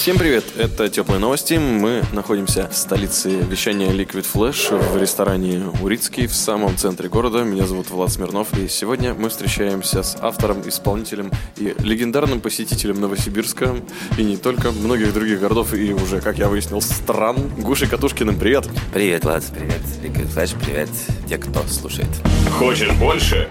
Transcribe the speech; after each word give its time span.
Всем 0.00 0.16
привет, 0.16 0.44
это 0.56 0.88
Теплые 0.88 1.20
новости. 1.20 1.58
Мы 1.58 2.02
находимся 2.14 2.70
в 2.70 2.74
столице 2.74 3.32
вещания 3.32 3.90
Liquid 3.90 4.26
Flash 4.32 4.74
в 4.74 4.96
ресторане 4.96 5.64
Урицкий 5.82 6.26
в 6.26 6.34
самом 6.34 6.74
центре 6.78 7.10
города. 7.10 7.44
Меня 7.44 7.66
зовут 7.66 7.90
Влад 7.90 8.10
Смирнов, 8.10 8.48
и 8.58 8.66
сегодня 8.66 9.12
мы 9.12 9.28
встречаемся 9.28 10.02
с 10.02 10.16
автором, 10.18 10.66
исполнителем 10.66 11.30
и 11.58 11.74
легендарным 11.80 12.40
посетителем 12.40 12.98
Новосибирска 12.98 13.76
и 14.16 14.24
не 14.24 14.38
только, 14.38 14.70
многих 14.70 15.12
других 15.12 15.38
городов 15.38 15.74
и 15.74 15.92
уже, 15.92 16.22
как 16.22 16.38
я 16.38 16.48
выяснил, 16.48 16.80
стран. 16.80 17.36
Гушей 17.58 17.86
Катушкиным, 17.86 18.38
привет! 18.38 18.66
Привет, 18.94 19.24
Влад, 19.24 19.44
привет, 19.54 19.82
Liquid 20.02 20.34
Flash, 20.34 20.56
привет, 20.64 20.88
те, 21.28 21.36
кто 21.36 21.62
слушает. 21.68 22.08
Хочешь 22.58 22.92
больше? 22.92 23.50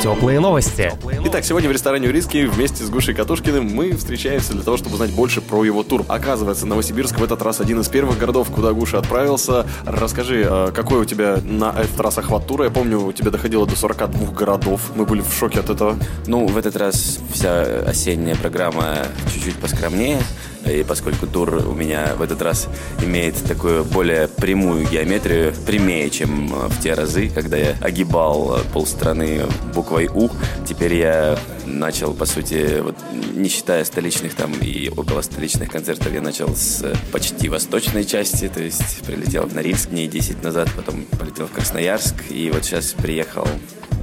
Теплые 0.00 0.40
новости. 0.40 0.90
Итак, 1.26 1.44
сегодня 1.44 1.68
в 1.68 1.72
ресторане 1.72 2.08
Урицкий 2.08 2.46
вместе 2.46 2.84
с 2.84 2.88
Гушей 2.88 3.14
Катушкиным 3.14 3.66
мы 3.66 3.92
встречаемся 3.92 4.54
для 4.54 4.62
того, 4.62 4.78
чтобы 4.78 4.94
узнать 4.94 5.10
больше 5.10 5.42
про 5.42 5.62
его 5.62 5.82
тур. 5.82 6.06
Оказывается, 6.08 6.64
Новосибирск 6.64 7.18
в 7.18 7.22
этот 7.22 7.42
раз 7.42 7.60
один 7.60 7.80
из 7.80 7.88
первых 7.88 8.18
городов, 8.18 8.48
куда 8.50 8.72
Гуша 8.72 8.96
отправился. 8.96 9.66
Расскажи, 9.84 10.46
э, 10.48 10.72
какой 10.74 11.00
у 11.00 11.04
тебя 11.04 11.38
на 11.44 11.74
этот 11.78 12.00
раз 12.00 12.16
охват 12.16 12.46
тура? 12.46 12.64
Я 12.64 12.70
помню, 12.70 12.98
у 12.98 13.12
тебя 13.12 13.30
доходило 13.30 13.66
до 13.66 13.76
42 13.76 14.30
городов. 14.32 14.80
Мы 14.94 15.04
были 15.04 15.20
в 15.20 15.34
шоке 15.34 15.60
от 15.60 15.68
этого. 15.68 15.96
Ну, 16.26 16.46
в 16.46 16.56
этот 16.56 16.76
раз 16.76 17.18
вся 17.34 17.62
осенняя 17.86 18.36
программа 18.36 19.00
чуть-чуть 19.30 19.56
поскромнее, 19.56 20.22
и 20.66 20.84
поскольку 20.84 21.26
тур 21.26 21.54
у 21.66 21.74
меня 21.74 22.14
в 22.16 22.22
этот 22.22 22.42
раз 22.42 22.68
имеет 23.02 23.34
такую 23.44 23.84
более 23.84 24.28
прямую 24.28 24.86
геометрию, 24.86 25.54
прямее, 25.66 26.10
чем 26.10 26.52
э, 26.52 26.68
в 26.68 26.80
те 26.82 26.94
разы, 26.94 27.28
когда 27.28 27.56
я 27.56 27.76
огибал 27.80 28.56
э, 28.56 28.60
полстраны 28.72 29.46
буквой 29.74 30.08
«У», 30.12 30.28
теперь 30.66 30.94
я 30.94 31.38
начал, 31.66 32.14
по 32.14 32.26
сути, 32.26 32.80
вот, 32.80 32.96
не 33.34 33.48
считая 33.48 33.84
столичных 33.84 34.34
там 34.34 34.52
и 34.52 34.88
около 34.88 35.22
столичных 35.22 35.70
концертов, 35.70 36.12
я 36.12 36.20
начал 36.20 36.54
с 36.54 36.84
почти 37.12 37.48
восточной 37.48 38.04
части, 38.04 38.48
то 38.48 38.62
есть 38.62 39.02
прилетел 39.02 39.46
в 39.46 39.54
Норильск 39.54 39.90
дней 39.90 40.08
10 40.08 40.42
назад, 40.42 40.68
потом 40.76 41.04
полетел 41.18 41.46
в 41.46 41.52
Красноярск, 41.52 42.14
и 42.30 42.50
вот 42.50 42.64
сейчас 42.64 42.92
приехал 42.92 43.46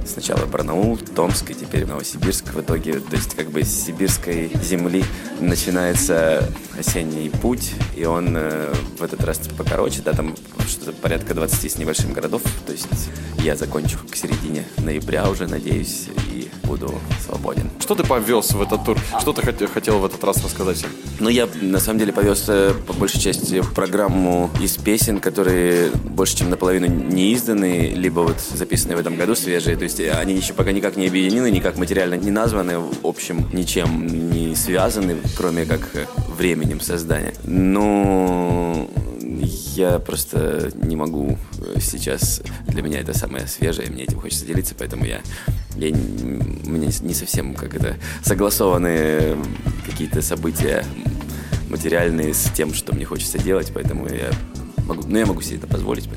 Сначала 0.08 0.46
Барнаул, 0.46 0.96
Томск 0.96 1.50
и 1.50 1.54
теперь 1.54 1.86
Новосибирск. 1.86 2.54
В 2.54 2.60
итоге, 2.60 2.94
то 3.00 3.14
есть 3.14 3.34
как 3.34 3.50
бы 3.50 3.62
с 3.62 3.68
сибирской 3.68 4.50
земли 4.62 5.04
начинается 5.40 6.48
осенний 6.78 7.28
путь, 7.28 7.72
и 7.94 8.04
он 8.04 8.34
э, 8.36 8.72
в 8.98 9.02
этот 9.02 9.22
раз 9.24 9.38
покороче, 9.56 10.00
да, 10.02 10.12
там 10.12 10.34
что-то 10.66 10.92
порядка 10.92 11.34
20 11.34 11.72
с 11.72 11.78
небольшим 11.78 12.12
городов. 12.12 12.42
То 12.66 12.72
есть 12.72 12.88
я 13.38 13.54
закончу 13.54 13.98
к 14.10 14.16
середине 14.16 14.64
ноября 14.78 15.28
уже, 15.28 15.46
надеюсь, 15.46 16.08
буду 16.68 16.94
свободен. 17.24 17.70
Что 17.80 17.94
ты 17.94 18.04
повез 18.04 18.52
в 18.52 18.60
этот 18.60 18.84
тур? 18.84 18.98
Что 19.20 19.32
ты 19.32 19.42
хот- 19.42 19.66
хотел 19.72 19.98
в 19.98 20.04
этот 20.04 20.22
раз 20.22 20.44
рассказать? 20.44 20.84
Ну, 21.18 21.28
я 21.30 21.48
на 21.62 21.80
самом 21.80 21.98
деле 21.98 22.12
повез 22.12 22.44
э, 22.48 22.74
по 22.86 22.92
большей 22.92 23.20
части 23.20 23.62
программу 23.74 24.50
из 24.60 24.76
песен, 24.76 25.18
которые 25.18 25.90
больше 25.90 26.36
чем 26.36 26.50
наполовину 26.50 26.86
не 26.86 27.34
изданы, 27.34 27.92
либо 27.94 28.20
вот 28.20 28.40
записанные 28.40 28.96
в 28.96 29.00
этом 29.00 29.16
году 29.16 29.34
свежие. 29.34 29.76
То 29.76 29.84
есть 29.84 30.00
они 30.00 30.34
еще 30.34 30.52
пока 30.52 30.72
никак 30.72 30.96
не 30.96 31.06
объединены, 31.06 31.50
никак 31.50 31.78
материально 31.78 32.14
не 32.14 32.30
названы, 32.30 32.78
в 32.78 32.92
общем, 33.04 33.48
ничем 33.52 34.06
не 34.06 34.54
связаны, 34.54 35.16
кроме 35.36 35.64
как 35.64 35.80
э, 35.94 36.06
временем 36.36 36.80
создания. 36.80 37.32
Ну, 37.44 38.90
я 39.74 39.98
просто 39.98 40.70
не 40.74 40.96
могу 40.96 41.38
э, 41.58 41.80
сейчас. 41.80 42.42
Для 42.66 42.82
меня 42.82 43.00
это 43.00 43.16
самое 43.16 43.46
свежее, 43.46 43.90
мне 43.90 44.04
этим 44.04 44.20
хочется 44.20 44.44
делиться, 44.44 44.74
поэтому 44.76 45.04
я, 45.04 45.20
я 45.78 45.94
у 45.94 46.70
меня 46.70 46.88
не 47.00 47.14
совсем 47.14 47.54
как 47.54 47.74
это 47.74 47.96
согласованные 48.22 49.36
какие-то 49.86 50.22
события 50.22 50.84
материальные 51.70 52.34
с 52.34 52.50
тем, 52.50 52.74
что 52.74 52.94
мне 52.94 53.04
хочется 53.04 53.38
делать, 53.38 53.70
поэтому 53.72 54.06
я 54.08 54.30
могу, 54.88 55.02
ну 55.06 55.18
я 55.18 55.26
могу 55.26 55.40
себе 55.40 55.58
это 55.58 55.66
позволить. 55.66 56.08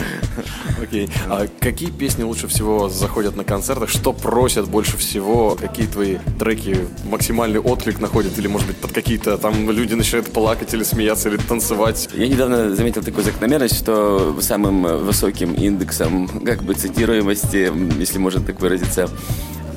Окей. 0.82 1.08
А 1.28 1.46
какие 1.60 1.90
песни 1.90 2.22
лучше 2.22 2.48
всего 2.48 2.88
заходят 2.88 3.36
на 3.36 3.44
концертах? 3.44 3.88
Что 3.90 4.12
просят 4.12 4.68
больше 4.68 4.96
всего? 4.96 5.56
Какие 5.60 5.86
твои 5.86 6.16
треки 6.38 6.88
максимальный 7.04 7.60
отклик 7.60 8.00
находят? 8.00 8.38
Или, 8.38 8.48
может 8.48 8.66
быть, 8.66 8.76
под 8.76 8.92
какие-то 8.92 9.36
там 9.38 9.70
люди 9.70 9.94
начинают 9.94 10.32
плакать 10.32 10.74
или 10.74 10.82
смеяться, 10.82 11.28
или 11.28 11.36
танцевать? 11.36 12.08
Я 12.14 12.28
недавно 12.28 12.74
заметил 12.74 13.02
такую 13.02 13.24
закономерность, 13.24 13.76
что 13.76 14.36
самым 14.40 14.82
высоким 14.82 15.54
индексом 15.54 16.28
как 16.44 16.62
бы 16.62 16.74
цитируемости, 16.74 17.72
если 17.98 18.18
можно 18.18 18.40
так 18.40 18.60
выразиться, 18.60 19.10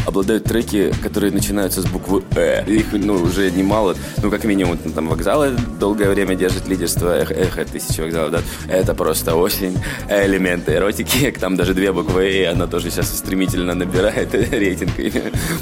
обладают 0.05 0.43
треки, 0.43 0.93
которые 1.01 1.31
начинаются 1.31 1.81
с 1.81 1.85
буквы 1.85 2.23
«э». 2.35 2.63
Их, 2.67 2.93
ну, 2.93 3.13
уже 3.15 3.51
немало. 3.51 3.95
Ну, 4.21 4.29
как 4.29 4.43
минимум, 4.43 4.77
там, 4.77 5.07
вокзалы 5.07 5.51
долгое 5.79 6.09
время 6.09 6.35
держат 6.35 6.67
лидерство. 6.67 7.15
Эхо, 7.15 7.33
эхо 7.33 7.65
тысячи 7.65 8.01
вокзалов, 8.01 8.31
да. 8.31 8.41
Это 8.67 8.93
просто 8.93 9.35
осень. 9.35 9.77
Элементы 10.09 10.73
эротики. 10.73 11.31
Там 11.39 11.55
даже 11.55 11.73
две 11.73 11.91
буквы 11.91 12.25
«э», 12.25 12.51
она 12.51 12.67
тоже 12.67 12.89
сейчас 12.89 13.09
стремительно 13.17 13.73
набирает 13.73 14.33
рейтинг. 14.51 14.97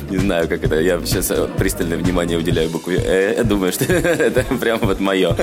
Не 0.10 0.18
знаю, 0.18 0.48
как 0.48 0.64
это. 0.64 0.80
Я 0.80 1.00
сейчас 1.06 1.32
пристальное 1.58 1.98
внимание 1.98 2.38
уделяю 2.38 2.70
букве 2.70 2.98
«э». 3.04 3.44
Думаю, 3.44 3.72
что 3.72 3.86
это 3.94 4.44
прям 4.56 4.80
вот 4.80 5.00
мое. 5.00 5.36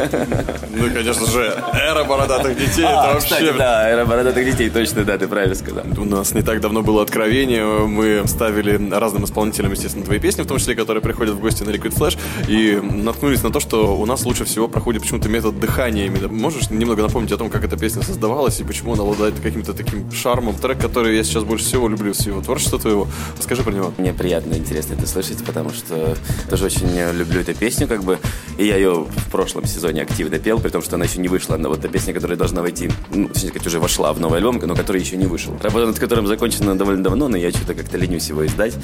Ну, 0.70 0.90
конечно 0.92 1.26
же, 1.26 1.54
эра 1.74 2.04
бородатых 2.04 2.56
детей. 2.56 2.84
А, 2.86 3.10
это 3.10 3.18
кстати, 3.18 3.42
вообще... 3.42 3.58
да, 3.58 3.88
эра 3.88 4.04
бородатых 4.04 4.44
детей, 4.44 4.70
точно, 4.70 5.04
да, 5.04 5.18
ты 5.18 5.28
правильно 5.28 5.54
сказал. 5.54 5.84
У 5.96 6.04
нас 6.04 6.32
не 6.32 6.42
так 6.42 6.60
давно 6.60 6.82
было 6.82 7.02
откровение. 7.02 7.64
Мы 7.64 8.22
ставили 8.26 8.87
разным 8.92 9.24
исполнителям, 9.24 9.72
естественно, 9.72 10.04
твои 10.04 10.18
песни, 10.18 10.42
в 10.42 10.46
том 10.46 10.58
числе, 10.58 10.74
которые 10.74 11.02
приходят 11.02 11.34
в 11.34 11.40
гости 11.40 11.62
на 11.62 11.70
Liquid 11.70 11.94
Flash, 11.96 12.18
и 12.48 12.80
наткнулись 12.80 13.42
на 13.42 13.50
то, 13.50 13.60
что 13.60 13.96
у 13.96 14.06
нас 14.06 14.24
лучше 14.24 14.44
всего 14.44 14.68
проходит 14.68 15.02
почему-то 15.02 15.28
метод 15.28 15.58
дыхания. 15.58 16.10
Можешь 16.28 16.70
немного 16.70 17.02
напомнить 17.02 17.32
о 17.32 17.36
том, 17.36 17.50
как 17.50 17.64
эта 17.64 17.76
песня 17.76 18.02
создавалась 18.02 18.60
и 18.60 18.64
почему 18.64 18.94
она 18.94 19.02
обладает 19.02 19.34
каким-то 19.42 19.72
таким 19.72 20.10
шармом? 20.12 20.54
Трек, 20.56 20.80
который 20.80 21.16
я 21.16 21.24
сейчас 21.24 21.44
больше 21.44 21.64
всего 21.64 21.88
люблю 21.88 22.14
с 22.14 22.26
его 22.26 22.40
творчества 22.40 22.78
твоего. 22.78 23.06
Расскажи 23.36 23.62
про 23.62 23.72
него. 23.72 23.92
Мне 23.98 24.12
приятно 24.12 24.54
и 24.54 24.58
интересно 24.58 24.94
это 24.94 25.06
слышать, 25.06 25.44
потому 25.44 25.70
что 25.70 26.16
тоже 26.48 26.66
очень 26.66 26.88
люблю 27.12 27.40
эту 27.40 27.54
песню, 27.54 27.86
как 27.88 28.02
бы, 28.04 28.18
и 28.56 28.66
я 28.66 28.76
ее 28.76 29.04
в 29.04 29.30
прошлом 29.30 29.66
сезоне 29.66 30.02
активно 30.02 30.38
пел, 30.38 30.58
при 30.60 30.70
том, 30.70 30.82
что 30.82 30.96
она 30.96 31.04
еще 31.04 31.20
не 31.20 31.28
вышла. 31.28 31.56
Она 31.56 31.68
вот 31.68 31.78
эта 31.78 31.88
песня, 31.88 32.14
которая 32.14 32.36
должна 32.36 32.62
войти, 32.62 32.90
ну, 33.10 33.28
точнее 33.28 33.50
сказать, 33.50 33.66
уже 33.66 33.80
вошла 33.80 34.12
в 34.12 34.20
новый 34.20 34.38
альбом, 34.38 34.58
но 34.58 34.74
который 34.74 35.00
еще 35.00 35.16
не 35.16 35.26
вышел. 35.26 35.56
Работа 35.62 35.86
над 35.86 35.98
которым 35.98 36.26
закончена 36.26 36.76
довольно 36.76 37.02
давно, 37.02 37.28
но 37.28 37.36
я 37.36 37.50
что-то 37.50 37.74
как-то 37.74 37.98
ленюсь 37.98 38.28
его 38.28 38.46
издать. 38.46 38.74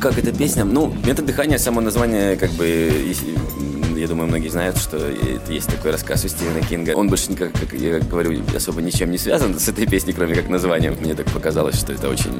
Как 0.00 0.18
эта 0.18 0.32
песня? 0.32 0.64
Ну, 0.64 0.94
метод 1.04 1.26
дыхания, 1.26 1.58
само 1.58 1.80
название, 1.80 2.36
как 2.36 2.50
бы, 2.52 2.90
я 4.00 4.08
думаю, 4.08 4.28
многие 4.28 4.48
знают, 4.48 4.76
что 4.76 4.98
есть 5.48 5.68
такой 5.68 5.92
рассказ 5.92 6.24
у 6.24 6.28
Стивена 6.28 6.60
Кинга. 6.60 6.92
Он 6.92 7.08
больше 7.08 7.30
никак, 7.30 7.52
как 7.52 7.72
я 7.72 7.98
говорю, 7.98 8.42
особо 8.54 8.80
ничем 8.80 9.10
не 9.10 9.18
связан 9.18 9.58
с 9.58 9.68
этой 9.68 9.86
песней, 9.86 10.12
кроме 10.12 10.34
как 10.34 10.48
названием. 10.48 10.96
Мне 11.00 11.14
так 11.14 11.26
показалось, 11.30 11.76
что 11.76 11.92
это 11.92 12.08
очень 12.08 12.32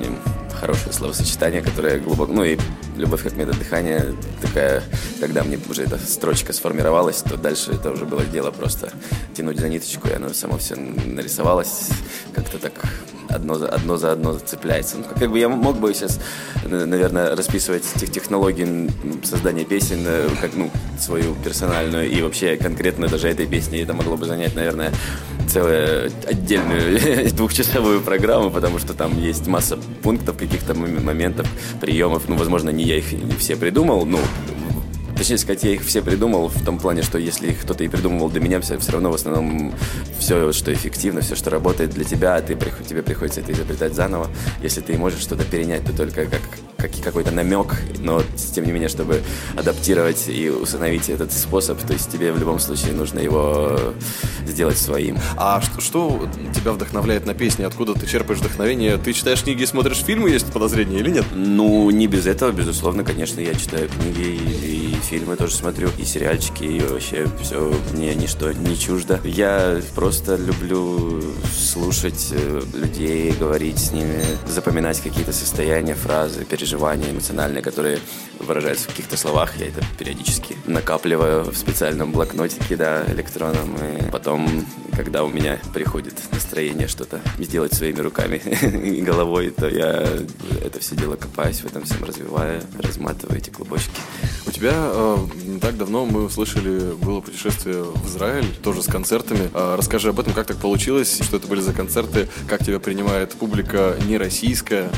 хорошее 0.61 0.93
словосочетание, 0.93 1.63
которое 1.63 1.99
глубоко... 1.99 2.33
Ну 2.33 2.45
и 2.45 2.59
любовь 2.97 3.23
как 3.23 3.35
метод 3.37 3.59
дыхания 3.59 4.07
такая, 4.41 4.83
когда 5.21 5.45
мне 5.45 5.59
уже 5.69 5.85
эта 5.85 5.99
строчка 5.99 6.53
сформировалась, 6.53 7.23
то 7.23 7.37
дальше 7.37 7.73
это 7.73 7.91
уже 7.91 8.05
было 8.05 8.25
дело 8.25 8.51
просто 8.51 8.93
тянуть 9.37 9.59
за 9.59 9.69
ниточку, 9.69 10.09
и 10.09 10.13
оно 10.13 10.33
само 10.33 10.59
все 10.59 10.77
нарисовалось 10.77 11.89
как-то 12.35 12.59
так 12.59 12.73
одно 13.29 13.55
за, 13.55 13.69
одно 13.69 13.97
за 13.97 14.13
одно 14.13 14.39
цепляется. 14.39 14.97
Ну, 14.99 15.05
как 15.19 15.31
бы 15.31 15.39
я 15.39 15.49
мог 15.49 15.79
бы 15.79 15.93
сейчас, 15.95 16.19
наверное, 16.65 17.37
расписывать 17.37 17.85
тех 17.97 18.11
технологии 18.11 18.91
создания 19.25 19.65
песен, 19.65 20.03
э, 20.07 20.29
как, 20.41 20.55
ну, 20.55 20.71
свою 20.99 21.35
персональную 21.49 22.11
и 22.11 22.21
вообще 22.21 22.57
конкретно 22.57 23.09
даже 23.09 23.29
этой 23.29 23.47
песни. 23.47 23.81
Это 23.81 23.95
могло 23.95 24.17
бы 24.17 24.27
занять, 24.27 24.55
наверное, 24.55 24.93
целую 25.49 26.13
отдельную 26.27 27.31
двухчасовую 27.33 28.03
программу, 28.03 28.51
потому 28.51 28.79
что 28.79 28.93
там 28.93 29.19
есть 29.19 29.47
масса 29.47 29.79
пунктов, 30.03 30.37
каких-то 30.37 30.75
мом- 30.75 31.03
моментов, 31.03 31.47
приемов. 31.81 32.29
Ну, 32.29 32.37
возможно, 32.37 32.71
не 32.71 32.85
я 32.85 32.99
их 32.99 33.07
все 33.39 33.57
придумал, 33.57 34.05
ну, 34.05 34.19
Точнее 35.17 35.39
сказать, 35.39 35.65
я 35.65 35.73
их 35.73 35.83
все 35.83 36.01
придумал 36.01 36.47
в 36.47 36.65
том 36.65 36.79
плане, 36.79 37.03
что 37.03 37.19
если 37.19 37.51
кто-то 37.53 37.83
и 37.83 37.89
придумывал 37.89 38.31
для 38.31 38.41
меня, 38.41 38.61
все, 38.61 38.79
все 38.79 38.93
равно 38.93 39.11
в 39.11 39.15
основном 39.15 39.75
все, 40.17 40.53
что 40.53 40.73
эффективно, 40.73 41.23
все, 41.23 41.35
что 41.35 41.51
работает 41.51 41.91
для 41.91 42.05
тебя, 42.05 42.41
ты, 42.41 42.55
прих- 42.55 42.87
тебе 42.89 43.03
приходится 43.03 43.41
это 43.41 43.51
изобретать 43.51 43.95
заново. 43.95 44.29
Если 44.63 44.81
ты 44.81 44.97
можешь 44.97 45.19
что-то 45.19 45.45
перенять, 45.45 45.85
то 45.85 45.93
только 45.93 46.27
как 46.27 46.41
как, 46.79 46.93
какой-то 47.03 47.33
намек, 47.33 47.75
но 47.99 48.23
тем 48.55 48.65
не 48.65 48.73
менее, 48.73 48.89
чтобы 48.89 49.23
адаптировать 49.57 50.29
и 50.29 50.49
установить 50.49 51.09
этот 51.09 51.33
способ, 51.33 51.79
то 51.81 51.93
есть 51.93 52.11
тебе 52.11 52.33
в 52.33 52.39
любом 52.39 52.61
случае 52.61 52.93
нужно 52.93 53.19
его 53.19 53.79
сделать 54.47 54.79
своим. 54.79 55.19
А 55.37 55.61
что, 55.61 55.81
что 55.81 56.29
тебя 56.55 56.71
вдохновляет 56.73 57.27
на 57.27 57.35
песни? 57.35 57.65
Откуда 57.65 57.95
ты 57.95 58.07
черпаешь 58.07 58.39
вдохновение? 58.39 58.97
Ты 58.97 59.13
читаешь 59.13 59.43
книги 59.43 59.63
и 59.63 59.67
смотришь 59.67 59.99
фильмы, 59.99 60.31
есть 60.31 60.53
подозрения 60.53 61.01
или 61.01 61.11
нет? 61.11 61.25
Ну, 61.35 61.91
не 61.91 62.07
без 62.07 62.27
этого, 62.27 62.53
безусловно, 62.53 63.03
конечно, 63.03 63.41
я 63.41 63.55
читаю 63.55 63.89
книги 63.89 64.21
и, 64.21 64.93
и 64.93 64.95
фильмы 65.03 65.35
тоже 65.35 65.55
смотрю, 65.57 65.89
и 65.99 66.05
сериальчики, 66.05 66.63
и 66.63 66.81
вообще 66.81 67.27
все 67.43 67.75
мне 67.93 68.15
ничто 68.15 68.53
не 68.53 68.79
чуждо. 68.79 69.21
Я 69.25 69.81
просто 69.97 70.37
люблю 70.37 71.23
слушать 71.53 72.29
э, 72.31 72.63
людей, 72.75 73.33
говорить 73.33 73.79
с 73.79 73.91
ними, 73.91 74.23
запоминать 74.47 75.01
какие-то 75.01 75.33
состояния, 75.33 75.95
фразы, 75.95 76.45
переживания 76.45 76.68
эмоциональные, 76.77 77.63
которые 77.63 77.99
выражаются 78.41 78.85
в 78.85 78.89
каких-то 78.89 79.17
словах. 79.17 79.57
Я 79.59 79.67
это 79.69 79.83
периодически 79.99 80.57
накапливаю 80.67 81.45
в 81.45 81.57
специальном 81.57 82.13
блокнотике, 82.13 82.77
да, 82.77 83.05
электронном. 83.09 83.77
И 83.77 84.11
потом, 84.11 84.67
когда 84.97 85.25
у 85.25 85.29
меня 85.29 85.59
приходит 85.75 86.15
настроение 86.33 86.89
что-то 86.89 87.21
сделать 87.39 87.75
своими 87.75 88.01
руками 88.01 88.37
и 88.87 89.01
головой, 89.01 89.51
то 89.51 89.69
я 89.69 90.07
это 90.65 90.81
все 90.81 90.97
дело 90.97 91.17
копаюсь 91.17 91.61
в 91.61 91.67
этом 91.67 91.85
всем, 91.85 92.05
развиваю, 92.05 92.63
разматываю 92.79 93.39
эти 93.39 93.51
клубочки. 93.51 93.91
У 94.47 94.51
тебя 94.51 94.73
э, 94.75 95.17
не 95.45 95.61
так 95.61 95.77
давно 95.77 96.07
мы 96.07 96.25
услышали, 96.25 96.93
было 96.95 97.21
путешествие 97.21 97.83
в 97.83 98.07
Израиль, 98.09 98.47
тоже 98.63 98.83
с 98.83 98.87
концертами. 98.87 99.51
Э, 99.53 99.77
расскажи 99.77 100.09
об 100.11 100.21
этом, 100.21 100.33
как 100.33 100.47
так 100.47 100.57
получилось, 100.59 101.21
что 101.23 101.37
это 101.37 101.47
были 101.47 101.61
за 101.61 101.73
концерты, 101.73 102.29
как 102.47 102.65
тебя 102.65 102.79
принимает 102.79 103.33
публика 103.33 103.97
не 104.07 104.17
российская. 104.17 104.91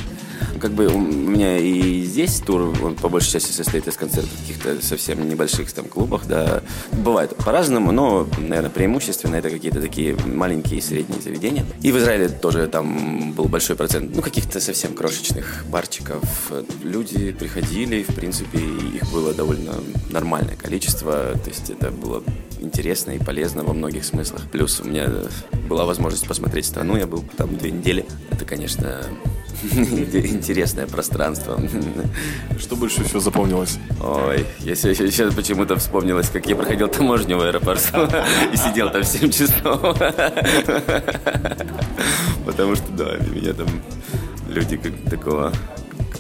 Как 0.61 0.73
бы 0.73 0.87
у 0.87 0.99
меня 0.99 1.59
и 1.59 2.03
здесь 2.03 2.41
тур, 2.41 2.75
он 2.83 2.95
по 2.95 3.09
большей 3.09 3.33
части 3.33 3.53
состоит 3.53 3.87
из 3.89 3.97
концертов 3.97 4.31
каких-то 4.41 4.85
совсем 4.85 5.29
небольших 5.29 5.73
там 5.73 5.87
клубах, 5.87 6.27
да. 6.27 6.63
Бывает 6.93 7.37
по-разному, 7.37 7.93
но, 7.93 8.27
наверное, 8.39 8.71
преимущественно 8.71 9.37
это 9.37 9.51
какие-то 9.51 9.81
такие 9.81 10.17
маленькие 10.27 10.79
и 10.79 10.83
средние 10.83 11.21
заведения. 11.21 11.65
И 11.83 11.93
в 11.93 11.99
Израиле 11.99 12.29
тоже 12.29 12.67
там 12.69 13.33
был 13.33 13.47
большой 13.47 13.77
процент, 13.77 14.15
ну, 14.15 14.23
каких-то 14.23 14.61
совсем 14.61 14.95
крошечных 14.95 15.65
барчиков. 15.69 16.23
Люди 16.83 17.33
приходили, 17.33 18.03
в 18.03 18.15
принципе, 18.15 18.59
их 18.59 19.11
было 19.13 19.33
довольно 19.33 19.75
нормальное 20.11 20.57
количество, 20.57 21.33
то 21.43 21.49
есть 21.49 21.71
это 21.71 21.91
было 21.91 22.23
интересно 22.61 23.13
и 23.13 23.19
полезно 23.19 23.65
во 23.65 23.73
многих 23.73 24.05
смыслах. 24.05 24.43
Плюс 24.51 24.81
у 24.81 24.85
меня 24.85 25.09
была 25.69 25.85
возможность 25.85 26.27
посмотреть 26.27 26.67
страну, 26.67 26.97
я 26.97 27.07
был 27.07 27.25
там 27.37 27.57
две 27.57 27.71
недели. 27.71 28.05
Это, 28.31 28.45
конечно, 28.45 29.03
интересное 29.63 30.87
пространство. 30.87 31.61
Что 32.59 32.77
больше 32.77 33.05
всего 33.05 33.21
запомнилось? 33.21 33.79
Ой, 34.03 34.47
я 34.61 34.75
сейчас 34.75 35.35
почему-то 35.35 35.77
вспомнилось, 35.77 36.29
как 36.31 36.47
я 36.47 36.57
проходил 36.57 36.89
таможню 36.89 37.37
в 37.37 37.43
аэропорту 37.43 38.09
и 38.53 38.57
сидел 38.57 38.91
там 38.91 39.03
в 39.03 39.07
7 39.07 39.31
часов. 39.31 39.81
Потому 42.47 42.75
что, 42.77 42.93
да, 42.93 43.17
меня 43.17 43.53
там 43.53 43.69
люди 44.49 44.77
как 44.77 44.93
такого 45.09 45.53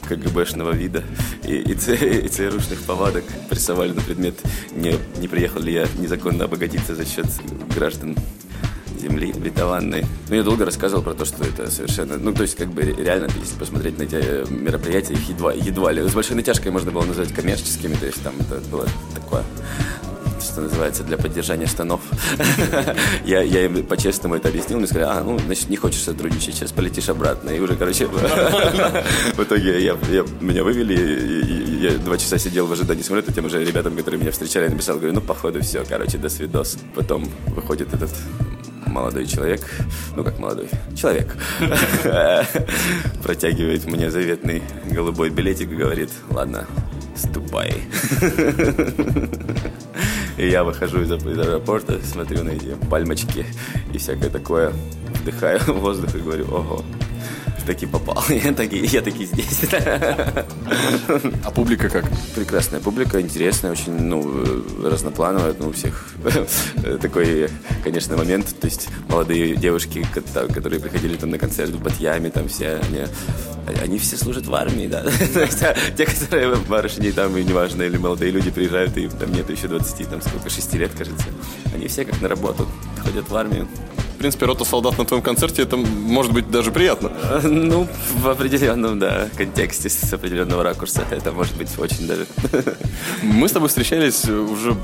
КГБшного 0.08 0.72
вида 0.72 1.04
и, 1.44 1.54
и, 1.54 1.72
и 1.72 2.28
ЦРУшных 2.28 2.82
повадок 2.82 3.24
прессовали 3.48 3.92
на 3.92 4.00
предмет, 4.00 4.34
не, 4.74 4.96
не 5.18 5.28
приехал 5.28 5.60
ли 5.60 5.72
я 5.72 5.86
незаконно 5.98 6.44
обогатиться 6.44 6.94
за 6.94 7.04
счет 7.04 7.26
граждан 7.74 8.16
земли 9.00 9.32
обетованной. 9.32 10.04
Ну, 10.28 10.34
я 10.34 10.42
долго 10.42 10.64
рассказывал 10.64 11.02
про 11.02 11.14
то, 11.14 11.24
что 11.24 11.44
это 11.44 11.70
совершенно... 11.70 12.16
Ну, 12.16 12.32
то 12.32 12.42
есть, 12.42 12.56
как 12.56 12.68
бы, 12.68 12.82
реально, 12.82 13.28
если 13.38 13.58
посмотреть 13.58 13.98
на 13.98 14.04
эти 14.04 14.50
мероприятия, 14.50 15.14
их 15.14 15.28
едва, 15.28 15.52
едва 15.52 15.92
ли... 15.92 16.08
С 16.08 16.14
большой 16.14 16.36
натяжкой 16.36 16.72
можно 16.72 16.90
было 16.90 17.04
назвать 17.04 17.32
коммерческими, 17.32 17.94
то 17.94 18.06
есть, 18.06 18.22
там 18.22 18.34
это 18.40 18.60
было 18.70 18.86
такое 19.14 19.44
что 20.50 20.62
называется, 20.62 21.04
для 21.04 21.16
поддержания 21.16 21.66
штанов. 21.66 22.00
я, 23.24 23.42
я 23.42 23.64
им 23.66 23.84
по-честному 23.84 24.34
это 24.34 24.48
объяснил, 24.48 24.78
мне 24.78 24.86
сказали, 24.86 25.08
а, 25.08 25.22
ну, 25.22 25.38
значит, 25.38 25.68
не 25.68 25.76
хочешь 25.76 26.02
сотрудничать, 26.02 26.54
сейчас 26.54 26.72
полетишь 26.72 27.08
обратно. 27.08 27.50
И 27.50 27.60
уже, 27.60 27.76
короче, 27.76 28.06
в 28.06 29.42
итоге 29.42 29.82
я, 29.82 29.96
я, 30.10 30.24
меня 30.40 30.64
вывели, 30.64 30.94
и, 30.94 31.40
и, 31.40 31.82
я 31.84 31.98
два 31.98 32.18
часа 32.18 32.38
сидел 32.38 32.66
в 32.66 32.72
ожидании 32.72 33.02
самолета, 33.02 33.32
тем 33.32 33.46
уже 33.46 33.64
ребятам, 33.64 33.96
которые 33.96 34.20
меня 34.20 34.32
встречали, 34.32 34.64
я 34.64 34.70
написал, 34.70 34.96
говорю, 34.96 35.14
ну, 35.14 35.20
походу, 35.20 35.60
все, 35.60 35.84
короче, 35.88 36.18
до 36.18 36.28
свидос. 36.28 36.78
Потом 36.94 37.28
выходит 37.54 37.94
этот 37.94 38.10
молодой 38.90 39.26
человек, 39.26 39.60
ну 40.16 40.24
как 40.24 40.38
молодой, 40.38 40.68
человек, 40.96 41.36
протягивает 43.22 43.86
мне 43.86 44.10
заветный 44.10 44.62
голубой 44.90 45.30
билетик 45.30 45.70
и 45.72 45.76
говорит, 45.76 46.10
ладно, 46.30 46.66
ступай. 47.16 47.82
И 50.36 50.48
я 50.48 50.64
выхожу 50.64 51.02
из 51.02 51.10
аэропорта, 51.12 52.00
смотрю 52.02 52.44
на 52.44 52.50
эти 52.50 52.74
пальмочки 52.88 53.44
и 53.92 53.98
всякое 53.98 54.30
такое, 54.30 54.72
вдыхаю 55.20 55.60
воздух 55.74 56.14
и 56.14 56.18
говорю, 56.18 56.46
ого, 56.50 56.84
таки 57.66 57.86
попал. 57.86 58.22
Я 58.28 58.52
таки, 58.52 58.78
я 58.86 59.02
таки 59.02 59.24
здесь. 59.24 59.60
А 61.44 61.50
публика 61.50 61.88
как? 61.88 62.04
Прекрасная 62.34 62.80
публика, 62.80 63.20
интересная, 63.20 63.72
очень, 63.72 63.92
ну, 63.92 64.22
разноплановая. 64.84 65.54
Ну, 65.58 65.68
у 65.68 65.72
всех 65.72 66.14
такой, 67.00 67.48
конечно, 67.84 68.16
момент. 68.16 68.54
То 68.60 68.66
есть 68.66 68.88
молодые 69.08 69.56
девушки, 69.56 70.06
которые 70.54 70.80
приходили 70.80 71.16
там 71.16 71.30
на 71.30 71.38
концерт 71.38 71.70
в 71.70 71.82
Батьяме, 71.82 72.30
там 72.30 72.48
все, 72.48 72.80
они, 72.88 73.04
они 73.82 73.98
все 73.98 74.16
служат 74.16 74.46
в 74.46 74.54
армии, 74.54 74.86
да. 74.86 75.04
Те, 75.96 76.06
которые 76.06 76.56
барышни 76.56 77.10
там, 77.10 77.36
и 77.36 77.44
неважно, 77.44 77.82
или 77.82 77.96
молодые 77.96 78.30
люди 78.30 78.50
приезжают, 78.50 78.96
и 78.96 79.08
там 79.08 79.32
нет 79.32 79.48
еще 79.50 79.68
20, 79.68 80.08
там 80.08 80.22
сколько, 80.22 80.50
6 80.50 80.74
лет, 80.74 80.90
кажется. 80.96 81.26
Они 81.74 81.88
все 81.88 82.04
как 82.04 82.20
на 82.20 82.28
работу 82.28 82.68
ходят 83.02 83.28
в 83.28 83.36
армию 83.36 83.68
принципе, 84.20 84.44
рота 84.44 84.64
солдат 84.64 84.98
на 84.98 85.06
твоем 85.06 85.22
концерте, 85.22 85.62
это 85.62 85.78
может 85.78 86.32
быть 86.32 86.50
даже 86.50 86.70
приятно. 86.70 87.10
Ну, 87.42 87.88
в 88.16 88.28
определенном, 88.28 88.98
да, 88.98 89.28
контексте, 89.36 89.88
с 89.88 90.12
определенного 90.12 90.62
ракурса, 90.62 91.04
это 91.10 91.32
может 91.32 91.56
быть 91.56 91.70
очень 91.78 92.06
даже. 92.06 92.26
Мы 93.22 93.48
с 93.48 93.52
тобой 93.52 93.68
встречались 93.68 94.26
уже 94.26 94.76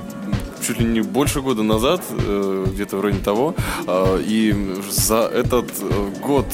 чуть 0.66 0.80
ли 0.80 0.86
не 0.86 1.02
больше 1.02 1.42
года 1.42 1.62
назад, 1.62 2.02
э, 2.10 2.66
где-то 2.72 2.96
вроде 2.96 3.18
того, 3.18 3.54
а, 3.86 4.18
и 4.18 4.54
за 4.90 5.30
этот 5.32 5.70
э, 5.80 6.10
год 6.22 6.46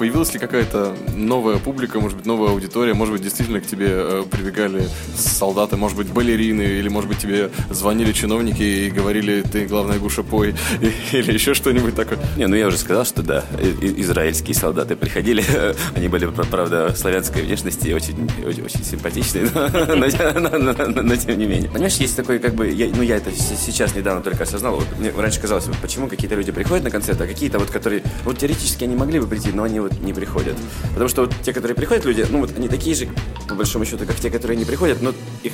появилась 0.00 0.32
ли 0.32 0.38
какая-то 0.38 0.96
новая 1.14 1.58
публика, 1.58 2.00
может 2.00 2.16
быть, 2.16 2.24
новая 2.24 2.52
аудитория, 2.52 2.94
может 2.94 3.12
быть, 3.12 3.22
действительно 3.22 3.60
к 3.60 3.66
тебе 3.66 3.88
э, 3.90 4.24
прибегали 4.30 4.88
солдаты, 5.14 5.76
может 5.76 5.98
быть, 5.98 6.08
балерины, 6.08 6.62
или, 6.62 6.88
может 6.88 7.06
быть, 7.06 7.18
тебе 7.18 7.50
звонили 7.68 8.12
чиновники 8.12 8.62
и 8.62 8.90
говорили, 8.90 9.42
ты, 9.42 9.66
главное, 9.66 9.98
Гуша, 9.98 10.22
пой, 10.22 10.54
или 11.12 11.32
еще 11.34 11.52
что-нибудь 11.52 11.94
такое? 11.94 12.18
Не, 12.38 12.46
ну 12.46 12.56
я 12.56 12.68
уже 12.68 12.78
сказал, 12.78 13.04
что 13.04 13.22
да, 13.22 13.44
израильские 13.82 14.54
солдаты 14.54 14.96
приходили, 14.96 15.44
они 15.94 16.08
были, 16.08 16.24
правда, 16.24 16.94
славянской 16.96 17.42
внешности, 17.42 17.92
очень, 17.92 18.26
очень, 18.46 18.64
очень 18.64 18.82
симпатичные, 18.82 19.50
но, 19.54 20.40
но, 20.40 20.72
но, 20.72 20.72
но, 20.72 21.02
но 21.02 21.16
тем 21.16 21.38
не 21.38 21.44
менее. 21.44 21.68
Понимаешь, 21.68 21.96
есть 21.96 22.16
такой, 22.16 22.38
как 22.38 22.54
бы, 22.54 22.70
я, 22.70 22.88
ну 22.88 23.02
я 23.02 23.16
это 23.16 23.30
сейчас 23.32 23.94
недавно 23.94 24.22
только 24.22 24.44
осознал, 24.44 24.76
вот 24.76 24.86
мне 24.98 25.12
раньше 25.14 25.42
казалось, 25.42 25.66
вот, 25.66 25.76
почему 25.76 26.08
какие-то 26.08 26.36
люди 26.36 26.52
приходят 26.52 26.84
на 26.84 26.90
концерт, 26.90 27.20
а 27.20 27.26
какие-то 27.26 27.58
вот, 27.58 27.68
которые, 27.68 28.02
вот 28.24 28.38
теоретически 28.38 28.84
они 28.84 28.96
могли 28.96 29.20
бы 29.20 29.26
прийти, 29.26 29.52
но 29.52 29.64
они 29.64 29.78
вот 29.80 29.89
не 30.00 30.12
приходят. 30.12 30.56
Потому 30.90 31.08
что 31.08 31.22
вот 31.22 31.34
те, 31.42 31.52
которые 31.52 31.74
приходят 31.74 32.04
люди, 32.04 32.26
ну 32.28 32.40
вот 32.40 32.56
они 32.56 32.68
такие 32.68 32.94
же, 32.94 33.08
по 33.48 33.54
большому 33.54 33.84
счету, 33.84 34.06
как 34.06 34.16
те, 34.16 34.30
которые 34.30 34.56
не 34.56 34.64
приходят, 34.64 35.02
но 35.02 35.12
их 35.42 35.52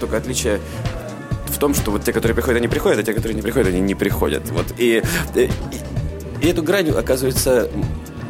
только 0.00 0.16
отличие 0.16 0.60
в 1.46 1.58
том, 1.58 1.74
что 1.74 1.90
вот 1.90 2.04
те, 2.04 2.12
которые 2.12 2.34
приходят, 2.34 2.58
они 2.58 2.68
приходят, 2.68 2.98
а 2.98 3.02
те, 3.02 3.14
которые 3.14 3.34
не 3.34 3.42
приходят, 3.42 3.68
они 3.68 3.80
не 3.80 3.94
приходят. 3.94 4.48
Вот. 4.50 4.66
И, 4.78 5.02
и, 5.34 5.50
и 6.42 6.46
эту 6.46 6.62
грань, 6.62 6.90
оказывается, 6.90 7.70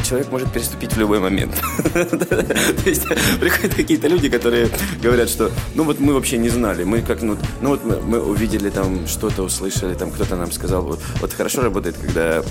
человек 0.06 0.30
может 0.30 0.52
переступить 0.52 0.92
в 0.92 0.98
любой 0.98 1.18
момент. 1.18 1.54
То 1.92 2.88
есть 2.88 3.04
приходят 3.40 3.74
какие-то 3.74 4.08
люди, 4.08 4.28
которые 4.28 4.68
говорят, 5.02 5.28
что 5.28 5.50
ну 5.74 5.84
вот 5.84 5.98
мы 5.98 6.14
вообще 6.14 6.38
не 6.38 6.48
знали, 6.48 6.84
мы 6.84 7.02
как 7.02 7.22
ну, 7.22 7.36
ну 7.60 7.70
вот 7.70 7.84
мы, 7.84 8.00
мы 8.00 8.22
увидели 8.22 8.70
там 8.70 9.06
что-то, 9.08 9.42
услышали, 9.42 9.94
там 9.94 10.10
кто-то 10.10 10.36
нам 10.36 10.52
сказал, 10.52 10.82
вот, 10.82 11.00
вот 11.20 11.32
хорошо 11.32 11.62
работает, 11.62 11.96
когда 11.96 12.38
э, 12.38 12.42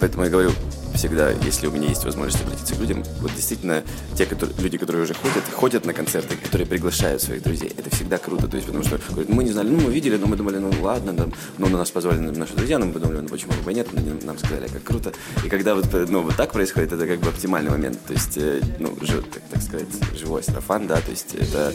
поэтому 0.00 0.24
я 0.24 0.30
говорю, 0.30 0.50
всегда, 0.94 1.30
если 1.30 1.66
у 1.66 1.70
меня 1.70 1.88
есть 1.88 2.04
возможность 2.04 2.42
обратиться 2.42 2.74
к 2.74 2.78
людям, 2.78 3.02
вот 3.20 3.32
действительно, 3.34 3.82
те 4.16 4.26
которые, 4.26 4.56
люди, 4.58 4.78
которые 4.78 5.04
уже 5.04 5.14
ходят, 5.14 5.44
ходят 5.52 5.86
на 5.86 5.92
концерты, 5.92 6.36
которые 6.36 6.66
приглашают 6.66 7.22
своих 7.22 7.42
друзей, 7.42 7.72
это 7.76 7.90
всегда 7.94 8.18
круто, 8.18 8.48
то 8.48 8.56
есть, 8.56 8.66
потому 8.66 8.84
что 8.84 8.98
говорят, 9.10 9.28
мы 9.28 9.44
не 9.44 9.52
знали, 9.52 9.68
ну, 9.68 9.80
мы 9.80 9.92
видели, 9.92 10.16
но 10.16 10.26
мы 10.26 10.36
думали, 10.36 10.58
ну, 10.58 10.70
ладно, 10.82 11.14
там, 11.14 11.32
ну, 11.58 11.68
на 11.68 11.78
нас 11.78 11.90
позвали 11.90 12.18
наши 12.18 12.54
друзья, 12.54 12.78
но 12.78 12.86
мы 12.86 12.92
подумали, 12.92 13.20
ну, 13.20 13.28
почему 13.28 13.52
бы 13.64 13.72
нет, 13.72 13.88
но 13.92 14.00
нам 14.24 14.38
сказали, 14.38 14.68
как 14.68 14.82
круто, 14.82 15.12
и 15.44 15.48
когда 15.48 15.74
вот, 15.74 15.86
ну, 16.08 16.22
вот 16.22 16.36
так 16.36 16.52
происходит, 16.52 16.92
это 16.92 17.06
как 17.06 17.20
бы 17.20 17.28
оптимальный 17.28 17.70
момент, 17.70 17.98
то 18.06 18.12
есть, 18.12 18.36
э, 18.36 18.60
ну, 18.78 18.96
жив, 19.00 19.24
так, 19.32 19.42
так 19.50 19.62
сказать, 19.62 19.88
живой 20.18 20.42
сарафан, 20.42 20.86
да, 20.86 20.96
то 20.96 21.10
есть, 21.10 21.34
это 21.34 21.72